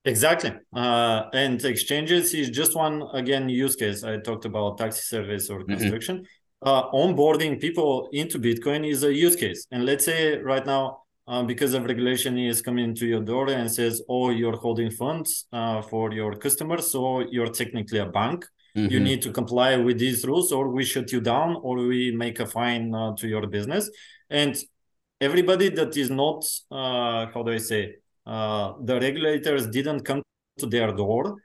[0.04, 0.52] Exactly.
[0.74, 4.04] Uh, and exchanges is just one, again, use case.
[4.04, 6.24] I talked about taxi service or construction.
[6.62, 9.66] Uh, onboarding people into Bitcoin is a use case.
[9.70, 13.70] And let's say right now, uh, because of regulation is coming to your door and
[13.70, 16.90] says, oh, you're holding funds uh, for your customers.
[16.90, 18.46] So you're technically a bank.
[18.78, 19.08] You Mhm.
[19.08, 22.46] need to comply with these rules or we shut you down or we make a
[22.46, 23.90] fine uh, to your business.
[24.30, 24.54] And
[25.20, 30.22] everybody that is not, uh, how do I say, uh, the regulators didn't come
[30.58, 31.36] to their door.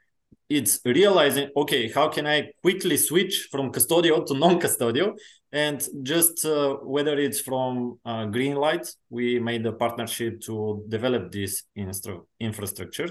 [0.48, 5.16] It's realizing, okay, how can I quickly switch from custodial to non-custodial?
[5.50, 11.64] And just uh, whether it's from uh, Greenlight, we made a partnership to develop this
[11.76, 13.08] instru- infrastructure.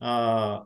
[0.00, 0.60] Uh,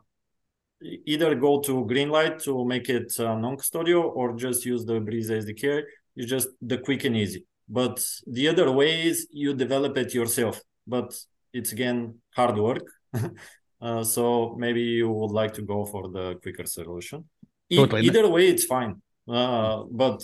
[0.81, 5.83] either go to Greenlight to make it uh, non-custodial or just use the Breeze SDK.
[6.15, 7.45] It's just the quick and easy.
[7.69, 10.61] But the other way is you develop it yourself.
[10.85, 11.13] But
[11.53, 12.85] it's again hard work.
[13.81, 17.25] uh, so maybe you would like to go for the quicker solution.
[17.69, 18.03] E- Totally.
[18.05, 19.01] Either way, it's fine.
[19.27, 20.23] Uh, but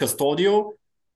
[0.00, 0.72] custodial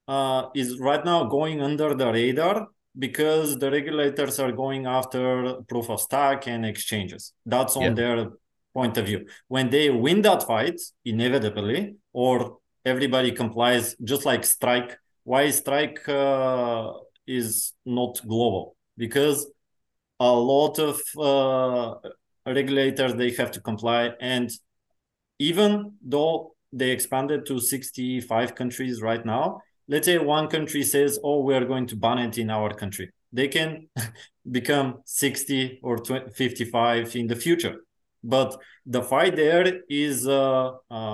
[0.09, 2.68] uh, is right now going under the radar
[2.99, 7.34] because the regulators are going after proof of stake and exchanges.
[7.45, 7.95] That's on Yeah.
[7.95, 8.30] their
[8.76, 9.20] point of view.
[9.48, 12.58] When they win that fight, inevitably, or
[12.92, 14.98] everybody complies, just like Strike.
[15.24, 16.92] Why Strike uh,
[17.26, 18.76] is not global?
[19.04, 19.38] Because
[20.20, 20.94] a lot of
[21.30, 21.94] uh,
[22.58, 24.48] regulators they have to comply, and
[25.38, 25.70] even
[26.12, 29.44] though they expanded to 65 countries right now,
[29.88, 33.06] let's say one country says, "Oh, we are going to ban it in our country."
[33.32, 33.88] They can
[34.58, 37.76] become 60 or 20, 55 in the future.
[38.34, 38.50] But
[38.94, 41.04] the fight there is a, a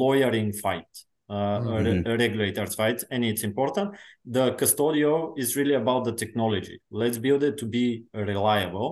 [0.00, 0.92] lawyering fight,
[1.28, 2.06] uh, a Mhm.
[2.10, 3.88] a regulator's fight, and it's important.
[4.36, 6.76] The Custodio is really about the technology.
[7.02, 7.86] Let's build it to be
[8.30, 8.88] reliable,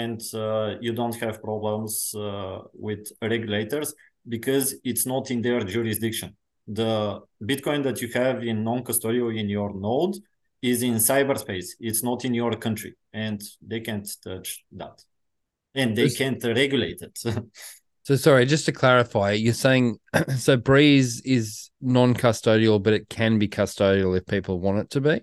[0.00, 3.02] and uh, you don't have problems uh, with
[3.34, 3.88] regulators
[4.34, 6.30] because it's not in their jurisdiction.
[6.82, 10.16] The Bitcoin that you have in non-custodial in your node
[10.70, 11.68] is in cyberspace.
[11.88, 13.40] It's not in your country, and
[13.70, 14.48] they can't touch
[14.80, 14.96] that,
[15.74, 17.18] and they can't regulate it.
[18.04, 19.98] So sorry, just to clarify, you're saying
[20.36, 25.20] so Breeze is non-custodial, but it can be custodial if people want it to be.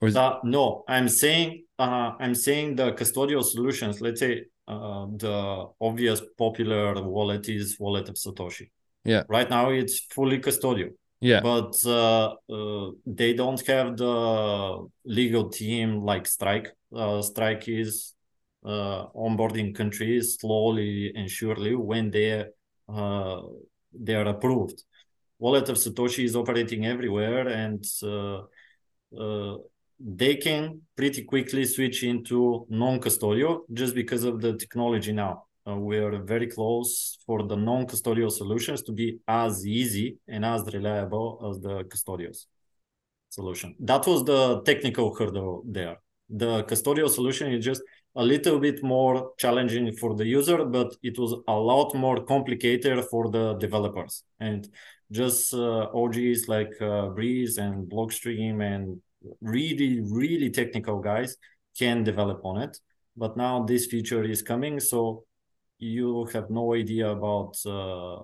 [0.00, 4.00] Or is Uh, no, I'm saying uh, I'm saying the custodial solutions.
[4.00, 8.70] Let's say uh, the obvious popular wallet is wallet of Satoshi.
[9.04, 9.24] Yeah.
[9.28, 16.02] Right now it's fully custodial, yeah, but uh, uh, they don't have the legal team
[16.02, 16.72] like Strike.
[16.94, 18.14] Uh, Strike is
[18.64, 22.44] onboarding countries slowly and surely when they
[22.88, 23.40] uh,
[23.92, 24.82] they are approved.
[25.38, 28.42] Wallet of Satoshi is operating everywhere, and uh,
[29.18, 29.56] uh,
[29.98, 35.44] they can pretty quickly switch into non-custodial just because of the technology now.
[35.68, 40.62] Uh, we are very close for the non-custodial solutions to be as easy and as
[40.72, 42.36] reliable as the custodial
[43.28, 43.74] solution.
[43.80, 45.96] That was the technical hurdle there.
[46.28, 47.82] The custodial solution is just
[48.14, 53.04] a little bit more challenging for the user, but it was a lot more complicated
[53.10, 54.24] for the developers.
[54.38, 54.68] And
[55.10, 59.00] just uh, OGs like uh, Breeze and Blockstream and
[59.40, 61.36] really, really technical guys
[61.78, 62.78] can develop on it.
[63.16, 65.24] But now this feature is coming, so
[65.78, 68.22] you have no idea about uh,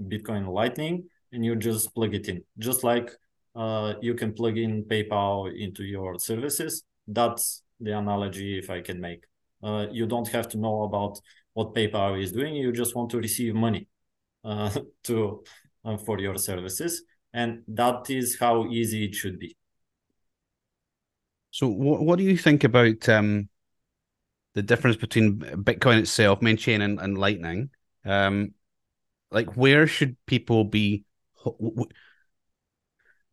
[0.00, 3.10] Bitcoin Lightning, and you just plug it in, just like
[3.56, 6.84] uh, you can plug in PayPal into your services.
[7.08, 9.24] That's the analogy, if I can make.
[9.62, 11.20] Uh, you don't have to know about
[11.54, 12.54] what PayPal is doing.
[12.54, 13.88] You just want to receive money
[14.44, 14.70] uh,
[15.04, 15.44] to
[15.84, 17.02] uh, for your services,
[17.32, 19.56] and that is how easy it should be.
[21.50, 23.48] So, what what do you think about um,
[24.54, 27.70] the difference between Bitcoin itself, main chain, and, and Lightning?
[28.04, 28.54] Um,
[29.30, 31.04] like, where should people be?
[31.34, 31.88] ho- w-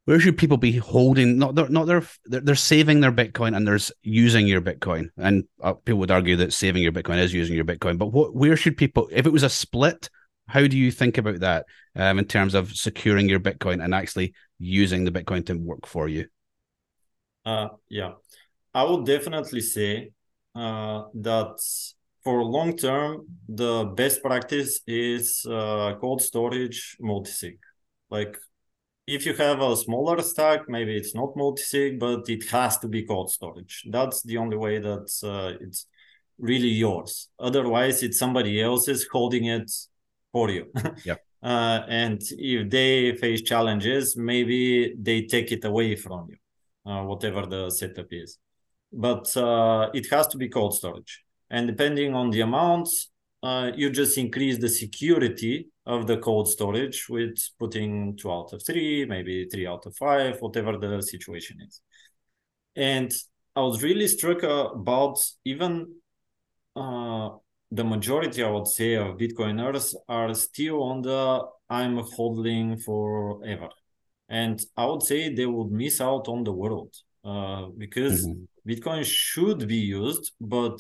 [0.10, 1.38] Where should people be holding?
[1.38, 5.10] Not they're not they're, they're saving their Bitcoin and there's using your Bitcoin.
[5.18, 8.00] And uh, people would argue that saving your Bitcoin is using your Bitcoin.
[8.00, 9.08] But what where should people?
[9.12, 10.10] If it was a split,
[10.48, 14.34] how do you think about that um, in terms of securing your Bitcoin and actually
[14.58, 16.26] using the Bitcoin to work for you?
[17.46, 18.14] Uh, yeah,
[18.74, 20.10] I would definitely say
[20.56, 21.56] uh, that
[22.24, 27.60] for long term, the best practice is uh, cold storage multisig.
[28.10, 28.40] Like
[29.16, 33.04] if you have a smaller stack, maybe it's not multisig, but it has to be
[33.04, 33.86] cold storage.
[33.90, 35.88] That's the only way that uh, it's
[36.38, 37.30] really yours.
[37.40, 39.72] Otherwise, it's somebody else's holding it
[40.32, 40.66] for you.
[41.06, 41.20] Yep.
[41.42, 46.38] Uh, and if they face challenges, maybe they take it away from you
[46.86, 48.38] uh, whatever the setup is.
[48.92, 51.24] But uh, it has to be cold storage.
[51.50, 53.10] And depending on the amounts,
[53.42, 58.62] uh, you just increase the security of the cold storage with putting two out of
[58.66, 61.82] three, maybe three out of five, whatever the situation is.
[62.76, 63.12] And
[63.56, 65.96] I was really struck about even
[66.76, 67.30] uh,
[67.72, 73.70] the majority, I would say, of Bitcoiners are still on the I'm holding forever
[74.30, 78.48] and I would say they would miss out on the world uh, because Mhm.
[78.68, 80.80] Bitcoin should be used, but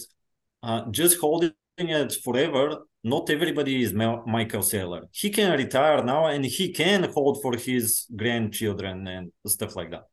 [0.62, 5.04] uh, just holding it forever, not everybody is Michael Saylor.
[5.12, 10.04] He can retire now and he can hold for his grandchildren and stuff like that.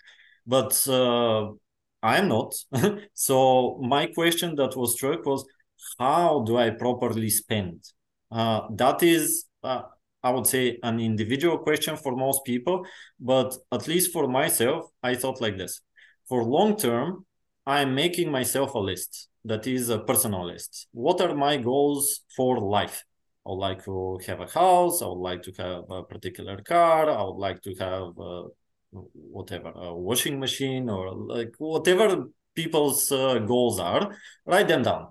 [0.47, 1.51] But uh,
[2.03, 2.55] I'm not.
[3.15, 5.45] so my question that was struck was,
[5.99, 7.85] how do I properly spend?
[8.31, 9.83] Uh, that is, uh,
[10.23, 12.87] I would say, an individual question for most people.
[13.19, 15.81] But at least for myself, I thought like this.
[16.29, 17.25] For long term,
[17.67, 20.89] I'm making myself a list that is a personal list.
[20.93, 23.05] What are my goals for life?
[23.47, 25.03] I would like to have a house.
[25.03, 27.09] I would like to have a particular car.
[27.09, 28.43] I would like to have uh,
[28.91, 32.25] whatever a washing machine or like whatever
[32.57, 34.17] people's uh, goals are.
[34.45, 35.09] Write them down,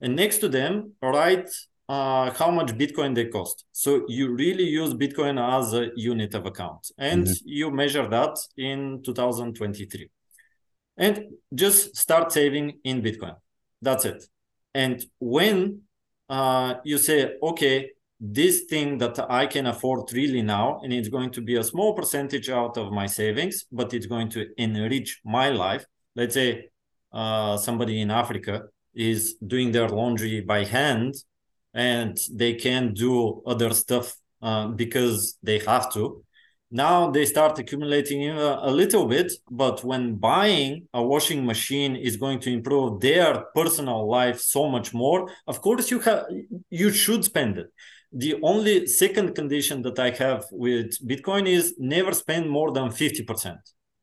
[0.00, 1.50] and next to them write
[1.88, 3.64] uh, how much Bitcoin they cost.
[3.72, 7.48] So you really use Bitcoin as a unit of account, and mm-hmm.
[7.48, 10.08] you measure that in 2023,
[10.98, 13.34] and just start saving in Bitcoin.
[13.82, 14.24] That's it.
[14.74, 15.82] And when
[16.28, 21.30] uh, you say, okay, this thing that I can afford really now, and it's going
[21.32, 25.48] to be a small percentage out of my savings, but it's going to enrich my
[25.50, 25.84] life.
[26.14, 26.68] Let's say
[27.12, 28.62] uh, somebody in Africa
[28.94, 31.16] is doing their laundry by hand
[31.74, 36.24] and they can do other stuff uh, because they have to
[36.72, 42.40] now they start accumulating a, little bit but when buying a washing machine is going
[42.40, 46.24] to improve their personal life so much more of course you have
[46.70, 47.66] you should spend it.
[48.12, 53.58] The only second condition that i have with bitcoin is never spend more than 50%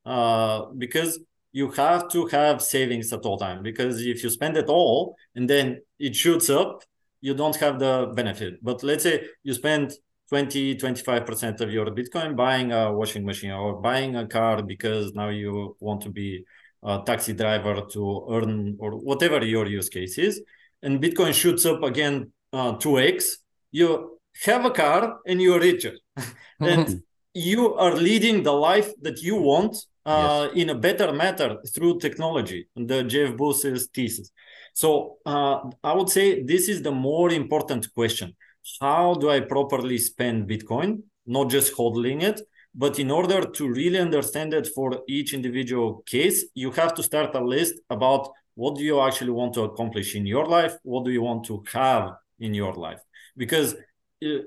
[0.06, 1.20] uh, because
[1.52, 5.50] you have to have savings at all time because if you spend it all and
[5.50, 6.84] then it shoots up
[7.22, 8.64] you don't have the benefit.
[8.64, 9.94] But let's say you spend
[10.30, 15.30] 20 25% of your bitcoin buying a washing machine or buying a car because now
[15.30, 16.46] you want to be
[16.84, 20.42] a taxi driver to earn or whatever your use case is.
[20.84, 23.38] And bitcoin shoots up again uh, 2x
[23.72, 25.96] you have a car and you're richer.
[26.60, 27.04] And
[27.34, 29.76] you are leading the life that you want
[30.06, 30.62] uh, yes.
[30.62, 32.68] in a better matter through technology.
[32.76, 34.32] The jeff bezos thesis.
[34.74, 38.36] So uh, i would say this is the more important question
[38.82, 42.42] how do I properly spend Bitcoin, not just hodling it,
[42.76, 47.36] but in order to really understand it for each individual case, you have to start
[47.36, 51.12] a list about what do you actually want to accomplish in your life, what do
[51.12, 53.02] you want to have in your life,
[53.38, 53.76] because
[54.26, 54.40] uh,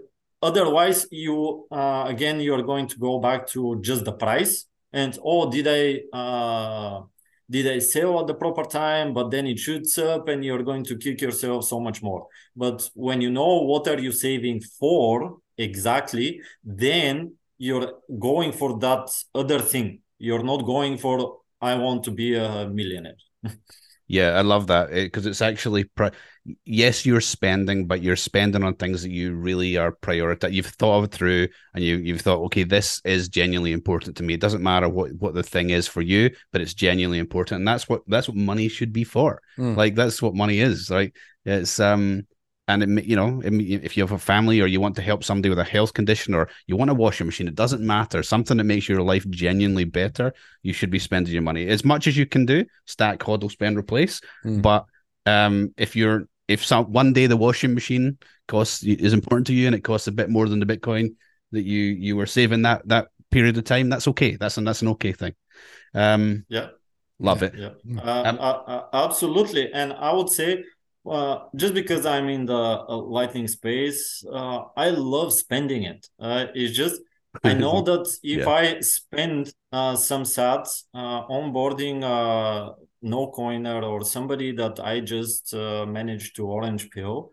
[0.43, 5.19] otherwise you uh, again you are going to go back to just the price and
[5.25, 7.03] oh did I uh,
[7.53, 9.13] did I sell at the proper time?
[9.13, 12.27] But then it shoots up and you're going to kick yourself so much more.
[12.57, 19.07] But when you know what are you saving for exactly, then you're going for that
[19.35, 20.01] other thing.
[20.19, 21.17] You're not going for
[21.61, 23.21] I want to be a millionaire.
[24.09, 25.85] Yeah, I love that eh, because it, it's actually
[26.65, 30.53] yes, you're spending, but you're spending on things that you really are prioritizing.
[30.53, 34.23] You've thought of it through, and you you've thought, okay, this is genuinely important to
[34.23, 34.35] me.
[34.35, 37.69] It doesn't matter what what the thing is for you, but it's genuinely important, and
[37.69, 39.41] that's what that's what money should be for.
[39.59, 39.77] Mm.
[39.77, 40.91] Like that's what money is.
[40.91, 41.15] Like
[41.45, 42.27] it's um
[42.69, 45.49] and it, you know if you have a family or you want to help somebody
[45.49, 48.65] with a health condition or you want a washing machine it doesn't matter something that
[48.65, 50.33] makes your life genuinely better
[50.63, 53.77] you should be spending your money as much as you can do stack hodl spend
[53.77, 54.63] replace mm.
[54.63, 54.87] but
[55.27, 58.19] um if you're if some one day the washing machine
[58.49, 61.15] costs is important to you and it costs a bit more than the bitcoin
[61.53, 64.37] that you you were saving that that period of time that's okay.
[64.37, 65.35] That's an that's an okay thing.
[65.95, 66.69] Um yeah.
[67.19, 67.55] love it.
[67.55, 69.73] Yeah uh, um, uh, uh, absolutely.
[69.73, 70.65] And i would say
[71.05, 76.09] well, just because I'm in the uh, Lightning space, uh, I love spending it.
[76.19, 77.01] Uh, it's just
[77.45, 78.49] I know that if yeah.
[78.49, 85.53] I spend uh, some sats uh, onboarding a no coiner or somebody that I just
[85.55, 87.33] uh, managed to orange pill,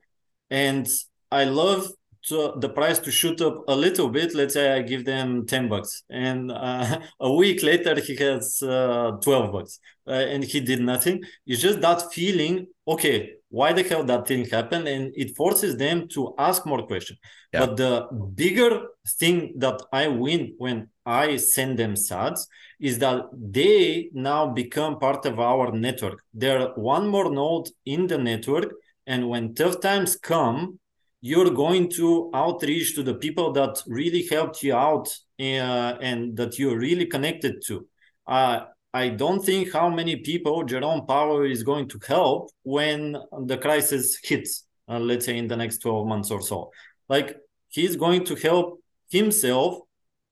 [0.49, 0.87] and
[1.31, 1.91] I love
[2.27, 4.33] to, the price to shoot up a little bit.
[4.35, 9.17] Let's say I give them ten bucks, and uh, a week later he has uh,
[9.23, 11.23] twelve bucks, uh, and he did nothing.
[11.45, 12.67] It's just that feeling.
[12.87, 17.19] Okay, why the hell that thing happened and it forces them to ask more questions
[17.51, 17.65] yeah.
[17.65, 18.87] but the bigger
[19.19, 22.45] thing that i win when i send them sats
[22.79, 28.17] is that they now become part of our network they're one more node in the
[28.17, 28.73] network
[29.07, 30.79] and when tough times come
[31.21, 35.07] you're going to outreach to the people that really helped you out
[35.39, 37.85] uh, and that you're really connected to
[38.27, 43.57] uh, I don't think how many people Jerome Powell is going to help when the
[43.57, 46.71] crisis hits, uh, let's say in the next 12 months or so.
[47.07, 47.37] Like
[47.69, 49.79] he's going to help himself,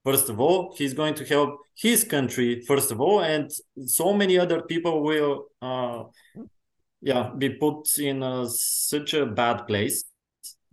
[0.03, 3.51] first of all, he's going to help his country, first of all, and
[3.85, 6.03] so many other people will, uh,
[7.01, 10.03] yeah, be put in a, such a bad place.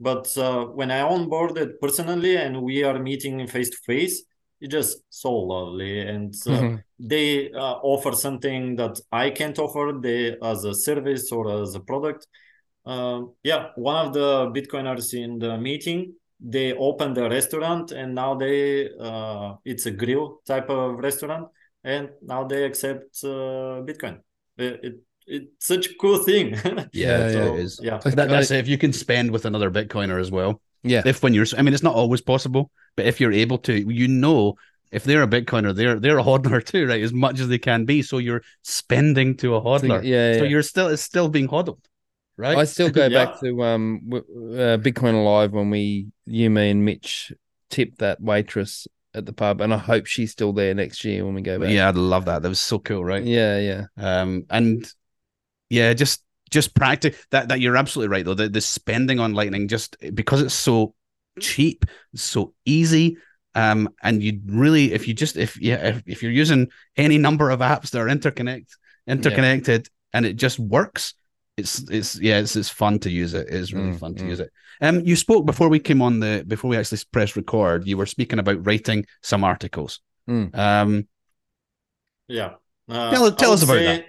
[0.09, 4.17] But uh, when I onboarded personally and we are meeting face to face,
[4.61, 6.01] it's just so lovely.
[6.01, 6.77] And uh, mm-hmm.
[6.99, 11.81] they uh, offer something that i can't offer they as a service or as a
[11.81, 12.27] product.
[12.87, 18.35] Uh, yeah one of the bitcoiners in the meeting they opened a restaurant and now
[18.35, 21.49] they uh, it's a grill type of restaurant
[21.83, 24.19] and now they accept uh, bitcoin.
[24.59, 24.95] It, it,
[25.27, 26.51] it's such a cool thing
[26.93, 30.21] yeah, so, yeah it is yeah that, that's if you can spend with another bitcoiner
[30.21, 31.03] as well Yeah.
[31.07, 34.07] If when you're, I mean, it's not always possible, but if you're able to, you
[34.07, 34.57] know,
[34.93, 37.03] if they're a Bitcoiner, they're they're a hodler too, right?
[37.03, 38.03] As much as they can be.
[38.03, 40.05] So you're spending to a hodler.
[40.05, 41.81] yeah, So you're still it's still being hodled,
[42.37, 42.59] right?
[42.59, 43.25] I still go Yeah.
[43.25, 47.33] back to um uh, Bitcoin Alive when we you me and Mitch
[47.71, 51.35] tipped that waitress at the pub, and I hope she's still there next year when
[51.35, 51.71] we go back.
[51.71, 52.43] yeah, I'd love that.
[52.43, 53.25] That was so cool, right?
[53.25, 53.83] yeah, yeah.
[53.97, 54.85] Um, and
[55.75, 57.49] yeah, just just practice that.
[57.49, 58.35] That you're absolutely right though.
[58.35, 60.95] The the spending on Lightning just because it's so
[61.41, 63.17] cheap, so easy.
[63.57, 67.51] Um, and you really, if you just if yeah, if, if you're using any number
[67.51, 68.69] of apps that are interconnect
[69.07, 71.15] interconnected and it just works,
[71.57, 73.47] it's it's yeah, it's it's fun to use it.
[73.49, 74.29] It is really Mm, fun to mm.
[74.29, 74.51] use it.
[74.81, 77.87] Um, you spoke before we came on the before we actually press record.
[77.87, 80.01] You were speaking about writing some articles.
[80.29, 80.51] Mm.
[80.57, 81.09] Um,
[82.29, 82.55] Yeah.
[82.89, 84.07] Uh, Tell- tell us about say-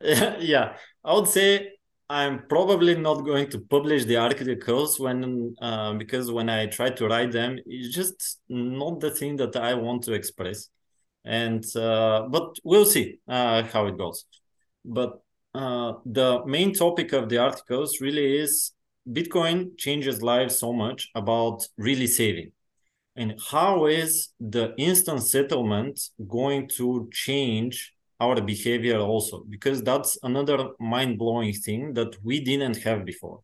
[0.40, 1.72] Yeah, I would say
[2.10, 7.06] I'm probably not going to publish the articles when uh, because when I try to
[7.06, 10.68] write them, it's just not the thing that I want to express.
[11.24, 14.24] And uh, but we'll see uh, how it goes.
[14.84, 15.20] But
[15.54, 18.72] uh, the main topic of the articles really is
[19.10, 22.52] Bitcoin changes lives so much about really saving.
[23.16, 29.44] And how is the instant settlement going to change our behavior also?
[29.48, 33.40] Because that's another mind blowing thing that we didn't have before.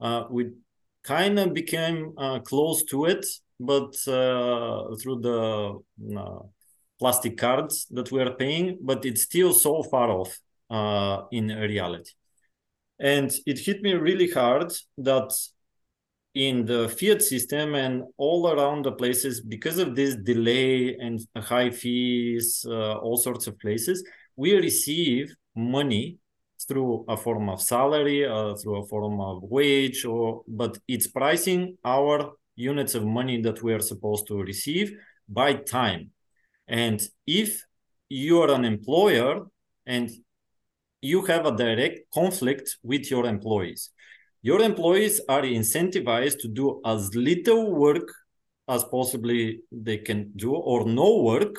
[0.00, 0.50] Uh, we
[1.02, 3.24] kind of became uh, close to it,
[3.60, 5.78] but uh, through the
[6.18, 6.38] uh,
[6.98, 10.38] plastic cards that we are paying, but it's still so far off
[10.70, 12.10] uh, in reality.
[12.98, 15.32] And it hit me really hard that
[16.36, 21.70] in the fiat system and all around the places because of this delay and high
[21.70, 24.04] fees uh, all sorts of places
[24.36, 26.18] we receive money
[26.68, 31.78] through a form of salary uh, through a form of wage or but it's pricing
[31.84, 36.10] our units of money that we are supposed to receive by time.
[36.66, 37.64] And if
[38.08, 39.46] you are an employer
[39.86, 40.10] and
[41.00, 43.90] you have a direct conflict with your employees
[44.46, 48.08] your employees are incentivized to do as little work
[48.68, 51.56] as possibly they can do or no work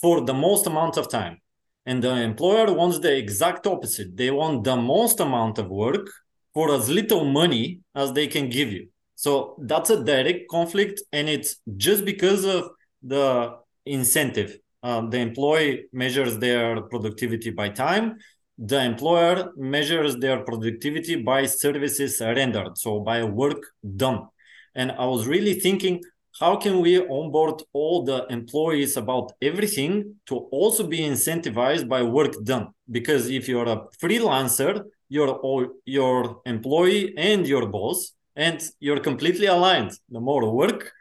[0.00, 1.40] for the most amount of time.
[1.86, 4.16] And the employer wants the exact opposite.
[4.16, 6.08] They want the most amount of work
[6.52, 8.88] for as little money as they can give you.
[9.14, 12.70] So that's a direct conflict and it's just because of
[13.04, 13.54] the
[13.86, 14.58] incentive.
[14.82, 18.16] Uh, the employee measures their productivity by time
[18.60, 23.64] the employer measures their productivity by services rendered, so by work
[23.96, 24.28] done.
[24.74, 26.02] And I was really thinking,
[26.38, 32.32] how can we onboard all the employees about everything to also be incentivized by work
[32.44, 32.68] done?
[32.90, 39.46] Because if you're a freelancer, you're all, your employee and your boss, and you're completely
[39.46, 39.92] aligned.
[40.10, 40.92] The more work,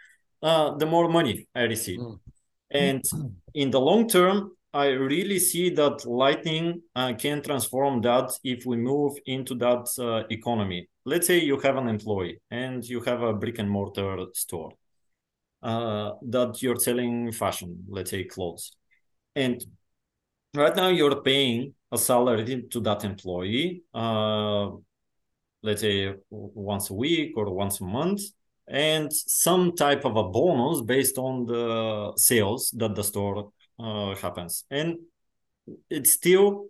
[0.41, 1.99] uh, the more money I receive.
[1.99, 2.19] Mm.
[2.71, 3.03] And
[3.53, 8.77] in the long term, I really see that Lightning uh, can transform that if we
[8.77, 10.87] move into that uh, economy.
[11.05, 14.71] Let's say you have an employee and you have a brick and mortar store
[15.63, 18.71] uh, that you're selling fashion, let's say clothes.
[19.35, 19.63] And
[20.53, 24.69] right now you're paying a salary to that employee, uh,
[25.63, 28.21] let's say once a week or once a month,
[28.67, 34.65] and some type of a bonus based on the sales that the store uh, happens.
[34.69, 34.97] And
[35.89, 36.67] it's still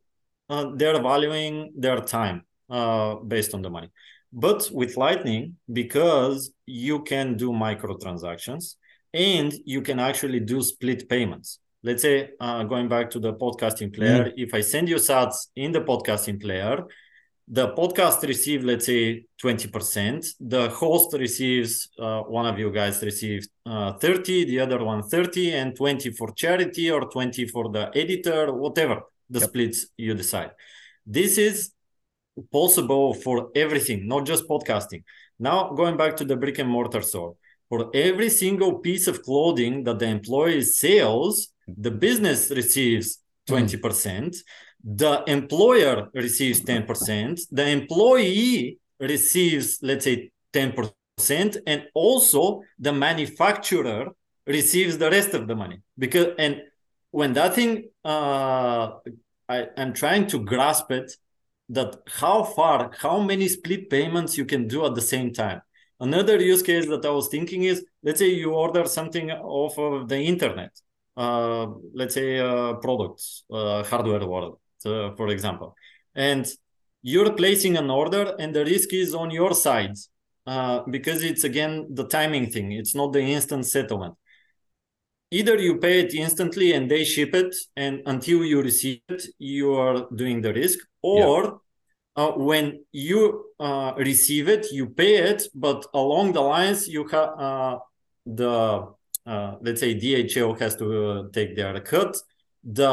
[0.49, 3.89] uh, they're valuing their time uh, based on the money.
[4.31, 8.75] But with lightning because you can do microtransactions
[9.13, 11.59] and you can actually do split payments.
[11.81, 15.71] Let's say uh, going back to the podcasting player if i send you sats in
[15.71, 16.83] the podcasting player
[17.51, 23.47] the podcast receive let's say 20% the host receives uh, one of you guys receives
[23.65, 28.53] uh, 30 the other one 30 and 20 for charity or 20 for the editor
[28.53, 29.49] whatever the Yep.
[29.49, 30.51] splits you decide.
[31.05, 31.71] This is
[32.51, 35.03] possible for everything not just podcasting.
[35.39, 37.35] Now going back to the brick and mortar store.
[37.69, 44.35] For every single piece of clothing that the employee sells the business receives 20%
[44.83, 54.07] the employer receives 10%, the employee receives, let's say, 10%, and also the manufacturer
[54.47, 55.81] receives the rest of the money.
[55.97, 56.61] Because, and
[57.11, 58.91] when that thing, uh,
[59.47, 61.11] I, I'm trying to grasp it,
[61.71, 65.61] that how far, how many split payments you can do at the same time.
[65.99, 70.07] Another use case that I was thinking is, let's say you order something off of
[70.07, 70.71] the internet,
[71.15, 75.75] uh, let's say uh, products, uh, hardware world uh, for example,
[76.15, 76.47] and
[77.01, 79.95] you're placing an order, and the risk is on your side
[80.45, 82.71] uh, because it's again the timing thing.
[82.71, 84.15] It's not the instant settlement.
[85.31, 89.73] Either you pay it instantly and they ship it, and until you receive it, you
[89.75, 91.61] are doing the risk, or
[92.15, 97.29] uh, when you uh, receive it, you pay it, but along the lines, you have
[97.37, 97.77] uh,
[98.25, 98.87] the
[99.25, 102.17] uh, let's say DHL has to uh, take their cut,
[102.63, 102.87] the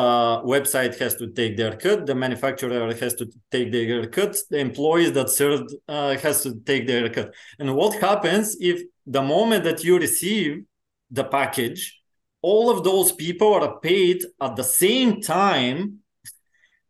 [0.44, 5.12] website has to take their cut, the manufacturer has to take their cut, the employees
[5.12, 7.34] that served uh, has to take their cut.
[7.58, 10.64] And what happens if the moment that you receive
[11.10, 12.00] the package,
[12.42, 15.98] all of those people are paid at the same time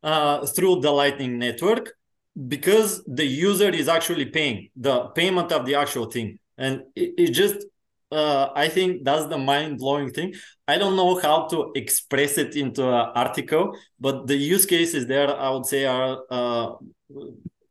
[0.03, 1.93] uh, through the Lightning Network?
[2.49, 7.31] because the user is actually paying the payment of the actual thing and it, it
[7.31, 7.65] just
[8.13, 10.35] uh, i think that's the mind-blowing thing.
[10.69, 15.35] I don't know how to express it into an article but the use cases there
[15.37, 16.73] i would say are uh,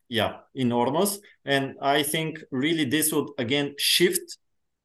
[0.09, 1.19] yeah enormous.
[1.45, 4.37] And i think really this would again shift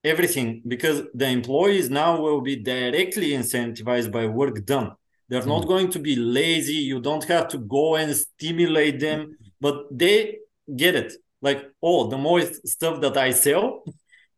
[0.04, 4.92] everything because the employees now will be directly incentivized by work done.
[5.28, 5.54] They're mm.
[5.54, 6.80] not going to be lazy.
[6.90, 10.38] You don't have to go and stimulate them but they
[10.74, 11.12] get it.
[11.42, 13.82] Like oh the more stuff that i sell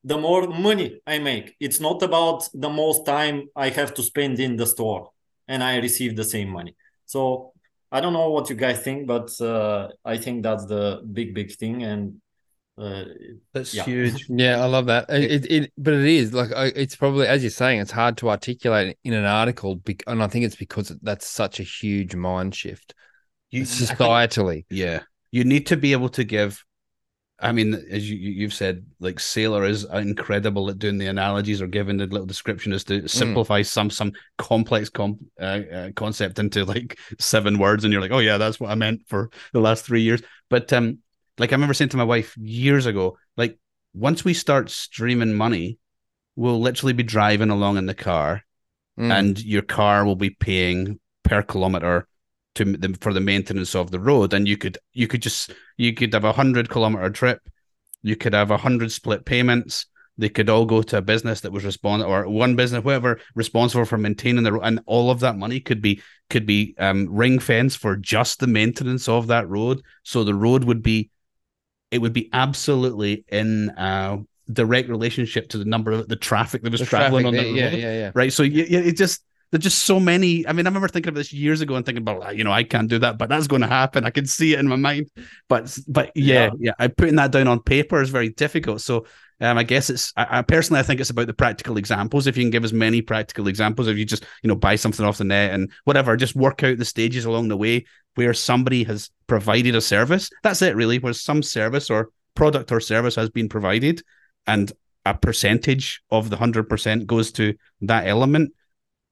[0.04, 4.38] the more money i make it's not about the most time i have to spend
[4.40, 5.10] in the store
[5.48, 6.74] and i receive the same money
[7.06, 7.52] so
[7.90, 11.52] i don't know what you guys think but uh, i think that's the big big
[11.52, 12.20] thing and
[12.78, 13.04] uh,
[13.52, 13.84] that's yeah.
[13.84, 15.10] huge Yeah, I love that.
[15.10, 18.30] It, it, it but it is like it's probably as you're saying, it's hard to
[18.30, 22.54] articulate in an article, bec- and I think it's because that's such a huge mind
[22.54, 22.94] shift
[23.50, 24.64] you, I think- societally.
[24.70, 26.64] Yeah, you need to be able to give.
[27.42, 31.60] I mean, as you you- you've said, like Saylor is incredible at doing the analogies
[31.60, 36.38] or giving the little description as to simplify some some complex com- uh, uh, concept
[36.38, 39.60] into like seven words, and you're like, oh yeah, that's what I meant for the
[39.60, 40.22] last three years.
[40.48, 40.98] But um,
[41.38, 43.58] like I remember saying to my wife years ago, like
[43.92, 45.78] once we start streaming money,
[46.36, 48.42] we'll literally be driving along in the car,
[48.98, 49.10] Mm.
[49.10, 52.06] and your car will be paying per kilometer
[52.54, 55.92] to the, for the maintenance of the road and you could you could just you
[55.94, 57.40] could have a hundred kilometer trip
[58.02, 59.86] you could have a hundred split payments
[60.18, 63.84] they could all go to a business that was responsible or one business whoever responsible
[63.84, 67.38] for maintaining the road and all of that money could be could be um ring
[67.38, 71.10] fence for just the maintenance of that road so the road would be
[71.90, 74.18] it would be absolutely in uh
[74.52, 77.64] direct relationship to the number of the traffic that was The traveling on the yeah,
[77.64, 78.10] road yeah, yeah, yeah.
[78.14, 78.32] right?
[78.32, 80.46] So you, you, it just there's just so many.
[80.48, 82.64] I mean, I remember thinking of this years ago and thinking about, you know, I
[82.64, 84.04] can't do that, but that's going to happen.
[84.04, 85.10] I can see it in my mind.
[85.48, 86.50] But but yeah, Yeah.
[86.58, 88.80] yeah, I putting that down on paper is very difficult.
[88.80, 89.06] So
[89.42, 92.26] um, I guess it's I, I personally I think it's about the practical examples.
[92.26, 95.04] If you can give as many practical examples, if you just you know buy something
[95.04, 97.84] off the net and whatever, just work out the stages along the way
[98.14, 100.30] where somebody has provided a service.
[100.42, 100.98] That's it, really.
[100.98, 104.02] Where some service or product or service has been provided,
[104.46, 104.72] and
[105.04, 108.54] a percentage of the hundred percent goes to that element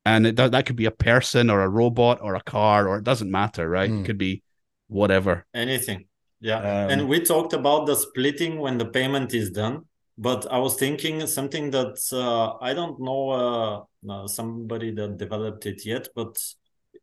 [0.04, 2.98] and it, that that could be a person or a robot or a car or
[2.98, 3.90] it doesn't matter right?
[3.90, 4.00] Hmm.
[4.00, 4.42] it could be
[4.88, 5.46] whatever.
[5.54, 6.06] Anything.
[6.40, 6.58] Yeah.
[6.58, 9.84] Um, and we talked about the splitting when the payment is done
[10.18, 15.66] but i was thinking something that uh, i don't know uh, uh, somebody that developed
[15.66, 16.36] it yet but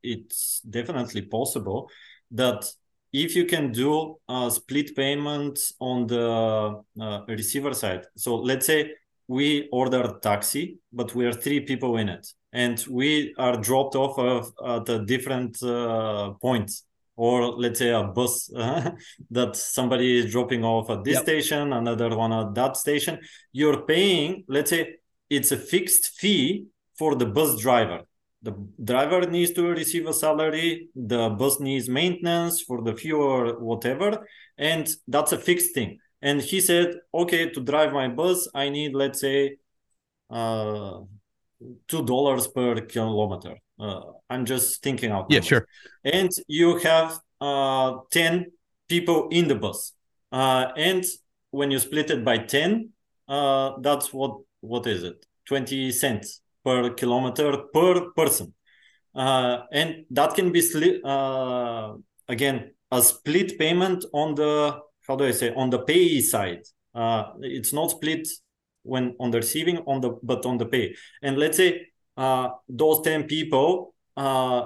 [0.03, 1.89] it's definitely possible
[2.31, 2.65] that
[3.13, 8.05] if you can do a split payment on the uh, receiver side.
[8.15, 8.91] So let's say
[9.27, 13.95] we order a taxi but we are three people in it and we are dropped
[13.95, 16.83] off of, at a different uh, points
[17.17, 18.47] or let's say a bus
[19.31, 21.23] that somebody is dropping off at this Yep.
[21.23, 23.19] station, another one at that station.
[23.51, 24.97] You're paying, let's say
[25.29, 26.67] it's a fixed fee
[26.97, 28.01] for the bus driver.
[28.43, 33.59] The driver needs to receive a salary, the bus needs maintenance for the fuel or
[33.59, 34.27] whatever,
[34.57, 35.97] and that's a fixed thing.
[36.21, 39.57] And he said, okay, to drive my bus, I need, let's say,
[40.29, 40.99] uh,
[41.87, 43.57] two dollars per kilometer.
[43.79, 45.27] Uh, I'm just thinking out.
[45.29, 45.47] yeah numbers.
[45.47, 45.67] sure.
[46.03, 48.51] And you have uh, 10
[48.89, 49.93] people in the bus.
[50.31, 51.03] Uh, and
[51.51, 52.89] when you split it by 10
[53.27, 55.25] uh, that's what what is it?
[55.47, 58.53] 20 cents per kilometer per person.
[59.15, 61.95] Uh, and that can be sli- uh,
[62.27, 66.63] again a split payment on the how do i say on the pay side.
[66.93, 68.27] Uh, it's not split
[68.87, 70.95] when on the receiving on the but on the pay.
[71.21, 71.69] And let's say
[72.17, 74.65] uh, those 10 people uh,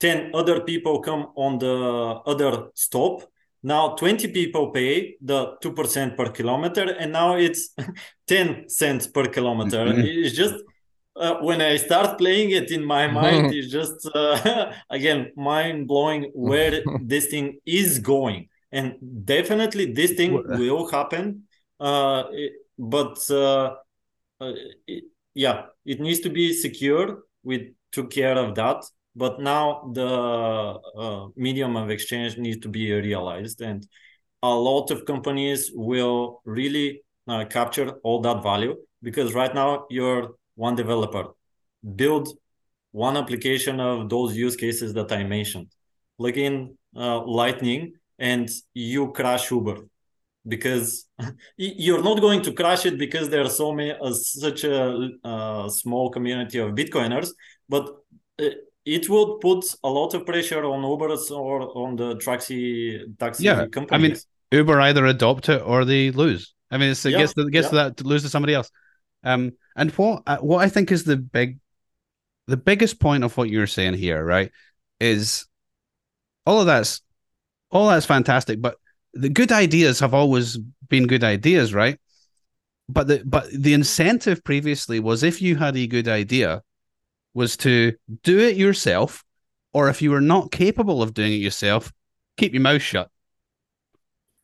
[0.00, 1.76] 10 other people come on the
[2.26, 3.22] other stop.
[3.62, 7.76] Now 20 people pay the 2% per kilometer and now it's
[8.26, 9.86] 10 cents per kilometer.
[9.86, 10.04] Mhm.
[10.24, 10.54] it's just
[11.14, 16.30] uh, when i start playing it in my mind it's just uh, again mind blowing
[16.34, 18.48] where this thing is going.
[18.72, 18.94] And
[19.24, 21.42] definitely this thing will happen
[21.78, 23.74] uh, it, but uh,
[24.40, 24.52] uh,
[24.86, 25.04] it,
[25.34, 27.22] yeah, it needs to be secure.
[27.42, 32.92] We took care of that, but now the uh, medium of exchange needs to be
[32.92, 33.86] realized, and
[34.42, 37.02] a lot of companies will really
[37.50, 41.26] capture all that value because right now you're one developer,
[41.96, 42.28] build
[42.90, 45.68] one application of those use cases that I mentioned,
[46.18, 49.78] plug in uh, Lightning, and you crash Uber
[50.46, 51.06] because
[51.56, 55.68] you're not going to crash it because there are so many uh, such a uh,
[55.68, 57.30] small community of bitcoiners
[57.68, 57.88] but
[58.40, 58.48] uh,
[58.84, 63.66] it would put a lot of pressure on ubers or on the taxi taxi yeah
[63.66, 63.88] companies.
[63.90, 64.16] i mean
[64.50, 66.54] uber either adopt it or they lose.
[66.70, 68.70] I mean it's, it Yeah, gets to, gets to that to lose to somebody else.
[69.24, 71.58] Um and what uh, what i think is the big
[72.48, 74.50] the biggest point of what you're saying here right
[75.00, 75.46] is
[76.46, 77.02] all of that's
[77.70, 78.76] all that's fantastic but
[79.14, 80.58] the good ideas have always
[80.88, 81.98] been good ideas right?
[82.88, 86.62] But the but the incentive previously was if you had a good idea
[87.34, 89.24] was to do it yourself
[89.72, 91.92] or if you were not capable of doing it yourself
[92.36, 93.10] keep your mouth shut.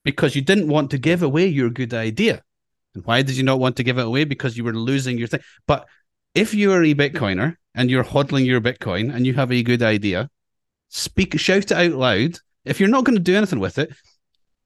[0.04, 2.42] Because you didn't want to give away your good idea.
[2.94, 4.24] And why did you not want to give it away?
[4.24, 5.40] Because you were losing your thing.
[5.66, 5.86] But
[6.34, 10.30] if you're a bitcoiner and you're hodling your bitcoin and you have a good idea
[10.88, 12.38] speak shout it out loud.
[12.64, 13.92] If you're not going to do anything with it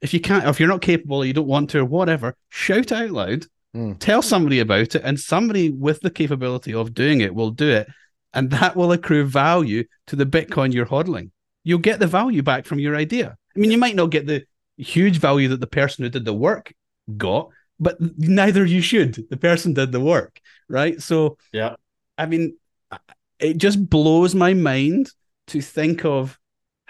[0.03, 2.93] if you can't if you're not capable or you don't want to or whatever shout
[2.93, 3.99] out loud Mm.
[3.99, 7.89] tell somebody about it and somebody with the capability of doing it will do it
[8.35, 11.31] and that will accrue value to the bitcoin you're hodling.
[11.65, 13.35] You'll get the value back from your idea.
[13.57, 14.45] I mean you might not get the
[14.77, 16.75] huge value that the person who did the work
[17.17, 17.49] got
[17.81, 19.27] but neither you should.
[19.31, 20.39] The person did the work
[20.69, 21.01] right?
[21.01, 21.77] So yeah.
[22.19, 22.59] I mean,
[23.39, 25.11] it just blows my mind
[25.47, 26.39] to think of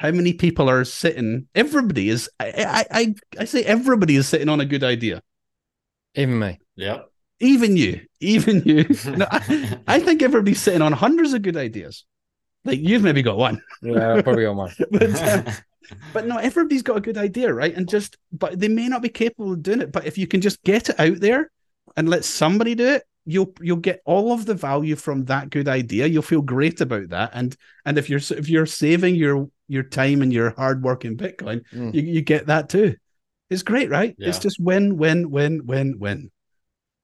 [0.03, 1.46] how many people are sitting.
[1.55, 2.28] Everybody is.
[2.40, 5.22] I I I, I say everybody is sitting on a good idea.
[6.16, 6.59] Even me.
[6.74, 7.03] yeah
[7.38, 8.84] Even you, even you.
[9.16, 12.05] No, I, I think everybody's sitting on hundreds of good ideas.
[12.64, 14.72] Like you've maybe got one, Yeah, I probably got one.
[14.90, 15.44] but um,
[16.12, 17.74] but no, everybody's got a good idea, right?
[17.74, 19.92] And just, but they may not be capable of doing it.
[19.92, 21.50] But if you can just get it out there
[21.96, 25.68] and let somebody do it, you'll you'll get all of the value from that good
[25.68, 26.07] idea.
[26.07, 27.30] You'll feel great about that.
[27.34, 31.16] And and if you're if you're saving your your time and your hard work in
[31.16, 31.94] Bitcoin, Mm.
[31.94, 32.94] you, you get that too.
[33.50, 34.14] It's great, right?
[34.18, 36.30] It's just win, win, win, win, win.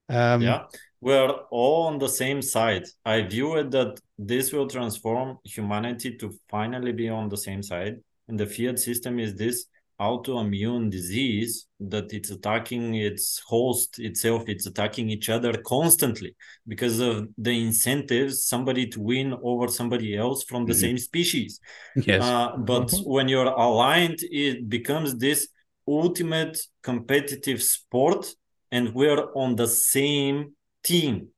[0.09, 0.63] Um, yeah
[1.01, 6.27] we're all on the same side i view it that this will transform humanity to
[6.49, 7.97] finally be on the same side
[8.27, 9.67] and the fiat system is this
[10.01, 16.35] autoimmune disease that it's attacking its host itself it's attacking each other constantly
[16.67, 20.81] because of the incentives somebody to win over somebody else from the Mhm.
[20.81, 21.61] same species
[21.97, 22.23] Yes.
[22.25, 23.07] uh, but Mhm.
[23.07, 25.49] when you're aligned, it becomes this
[25.87, 28.35] ultimate competitive sport,
[28.71, 31.29] and we're on the same team.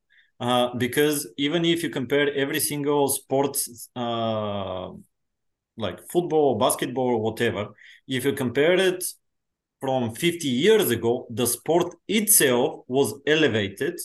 [0.40, 4.88] Uh, because even if you compare every single sports uh,
[5.76, 7.68] like football, basketball, or whatever,
[8.10, 9.04] if you compare it
[9.80, 13.98] from 50 years ago, the sport itself was elevated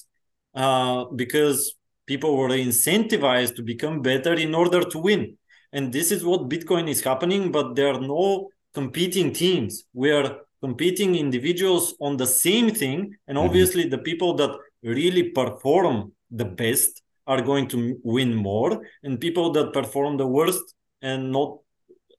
[0.53, 1.75] uh, because
[2.05, 5.37] people were incentivized to become better in order to win.
[5.73, 9.83] And this is what Bitcoin is happening, but there are no competing teams.
[9.93, 13.17] We are competing individuals on the same thing.
[13.27, 13.45] And Mhm.
[13.45, 14.51] obviously, the people that
[14.83, 18.71] really perform the best are going to win more,
[19.03, 21.57] and people that perform the worst and not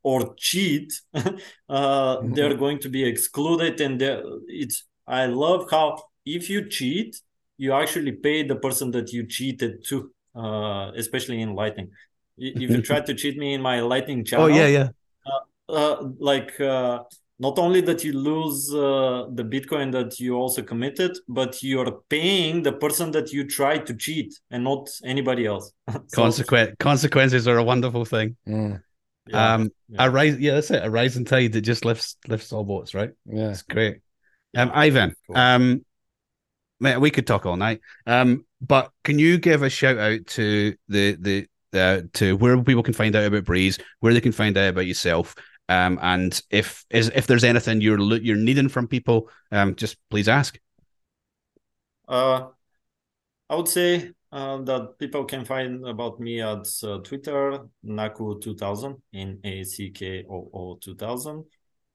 [0.07, 0.93] or cheat,
[1.69, 3.81] uh, they're going to be excluded.
[3.81, 4.01] And
[4.47, 5.87] it's I love how
[6.25, 7.21] if you cheat,
[7.59, 11.89] you actually pay the person that you cheated to, uh, especially in Lightning.
[12.39, 14.89] If you try to cheat me in my Lightning channel, oh yeah, yeah.
[15.69, 17.01] uh, like uh,
[17.41, 22.63] not only that you lose uh, the Bitcoin that you also committed, but you're paying
[22.63, 25.73] the person that you tried to cheat and not anybody else.
[25.93, 28.37] So, Consequent consequences are a wonderful thing.
[28.47, 28.81] Mm,
[29.27, 30.05] yeah, um, yeah.
[30.05, 30.85] a rise, yeah, that's it.
[30.85, 33.11] A rising tide that just lifts lifts all boats, right?
[33.27, 33.49] yeah.
[33.49, 34.01] That's great.
[34.57, 35.37] Um, Ivan, Cool.
[35.37, 35.85] um,
[36.81, 37.81] mate, we could talk all night.
[38.07, 41.47] Um, but can you give a shout out to the the
[41.79, 44.87] uh, to where people can find out about Breeze, where they can find out about
[44.87, 45.35] yourself,
[45.69, 49.97] um, and if is if there's anything you're lo- you're needing from people, um, just
[50.11, 50.59] please ask.
[52.09, 52.49] Uh,
[53.51, 59.41] I would say uh, that people can find about me at uh, Twitter, Nackoo2000, N
[59.45, 61.45] A C K O O 2000.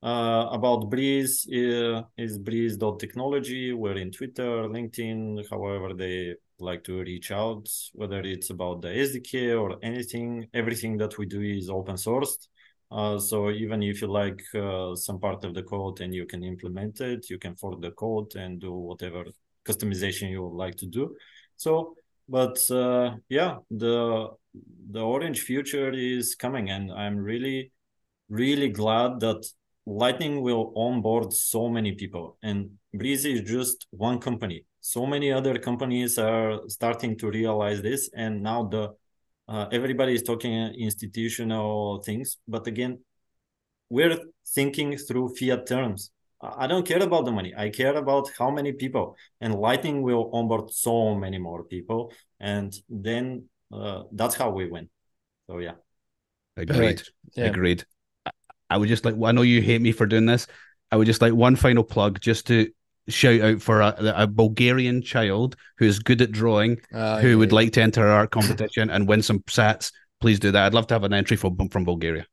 [0.03, 3.73] Uh, about Breeze uh, is breeze.technology.
[3.73, 9.55] We're in Twitter, LinkedIn, however they like to reach out, whether it's about the SDK
[9.59, 10.47] or anything.
[10.53, 12.47] Everything that we do is open sourced.
[12.91, 16.43] Uh, so even if you like uh, some part of the code and you can
[16.43, 19.25] implement it, you can fork the code and do whatever
[19.65, 21.15] customization you would like to do.
[21.55, 21.95] So,
[22.31, 24.29] but uh, yeah, the
[24.89, 27.71] the orange future is coming, and I'm really,
[28.29, 29.45] really glad that
[29.85, 34.65] Lightning will onboard so many people, and Breezy is just one company.
[34.79, 38.93] So many other companies are starting to realize this, and now the
[39.49, 42.99] uh, everybody is talking institutional things, but again,
[43.89, 44.17] we're
[44.55, 46.11] thinking through fiat terms.
[46.41, 47.53] I don't care about the money.
[47.55, 52.73] I care about how many people, and Lightning will onboard so many more people, and
[52.89, 54.89] then uh, that's how we win.
[55.47, 55.75] So yeah,
[56.57, 57.03] agreed, Right.
[57.35, 57.45] Yeah.
[57.45, 57.85] agreed.
[58.25, 58.31] I-
[58.71, 59.15] I would just like.
[59.21, 60.47] I know you hate me for doing this.
[60.91, 62.69] I would just like one final plug, just to
[63.09, 67.35] shout out for a, a Bulgarian child who is good at drawing, Uh, who yeah,
[67.35, 67.55] would yeah.
[67.55, 69.91] like to enter our competition and win some sats.
[70.21, 70.65] Please do that.
[70.65, 72.25] I'd love to have an entry from from Bulgaria.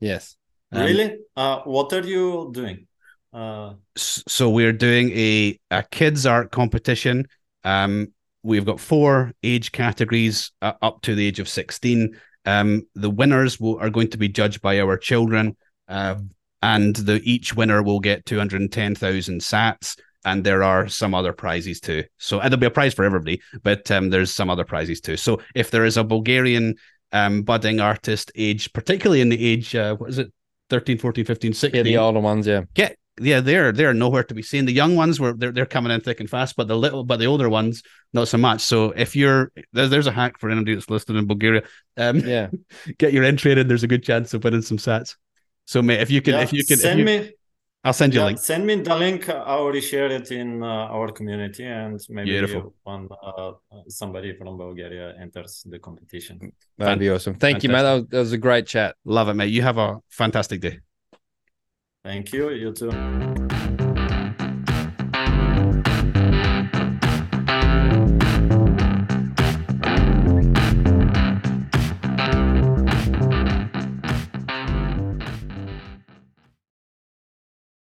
[0.00, 0.36] Yes.
[0.72, 1.18] Um, really.
[1.36, 2.86] Uh, what are you doing?
[3.34, 7.26] Uh, so we're doing a a kids art competition.
[7.64, 8.12] Um,
[8.44, 12.16] we've got four age categories uh, up to the age of sixteen.
[12.46, 15.56] Um, the winners will, are going to be judged by our children,
[15.88, 16.16] uh,
[16.62, 19.98] and the each winner will get two hundred and ten thousand sats.
[20.26, 22.04] And there are some other prizes too.
[22.18, 25.18] So there'll be a prize for everybody, but um, there's some other prizes too.
[25.18, 26.76] So if there is a Bulgarian
[27.12, 30.32] um, budding artist, age particularly in the age, uh, what is it,
[30.70, 32.62] 13, 14, 15, 16, Yeah, the older ones, yeah.
[32.72, 35.92] get yeah they're they're nowhere to be seen the young ones were they're, they're coming
[35.92, 37.82] in thick and fast but the little but the older ones
[38.12, 41.26] not so much so if you're there's, there's a hack for anybody that's listed in
[41.26, 41.62] bulgaria
[41.96, 42.48] um Yeah.
[42.98, 45.14] get your entry in there's a good chance of winning some sats
[45.64, 47.32] so mate if you can yeah, if you can send you- me
[47.84, 49.28] i'll send you a link send me the link.
[49.28, 50.66] I already shared it in uh,
[50.96, 52.74] our community, and maybe Beautiful.
[52.82, 53.52] one uh,
[53.88, 56.34] somebody from Bulgaria enters the competition.
[56.78, 57.34] That'd be awesome.
[57.34, 57.84] Thank you, man.
[57.84, 58.96] That was, that was a great chat.
[59.04, 60.78] love it mate you have a fantastic day
[62.04, 62.50] Thank you.
[62.50, 63.63] You too.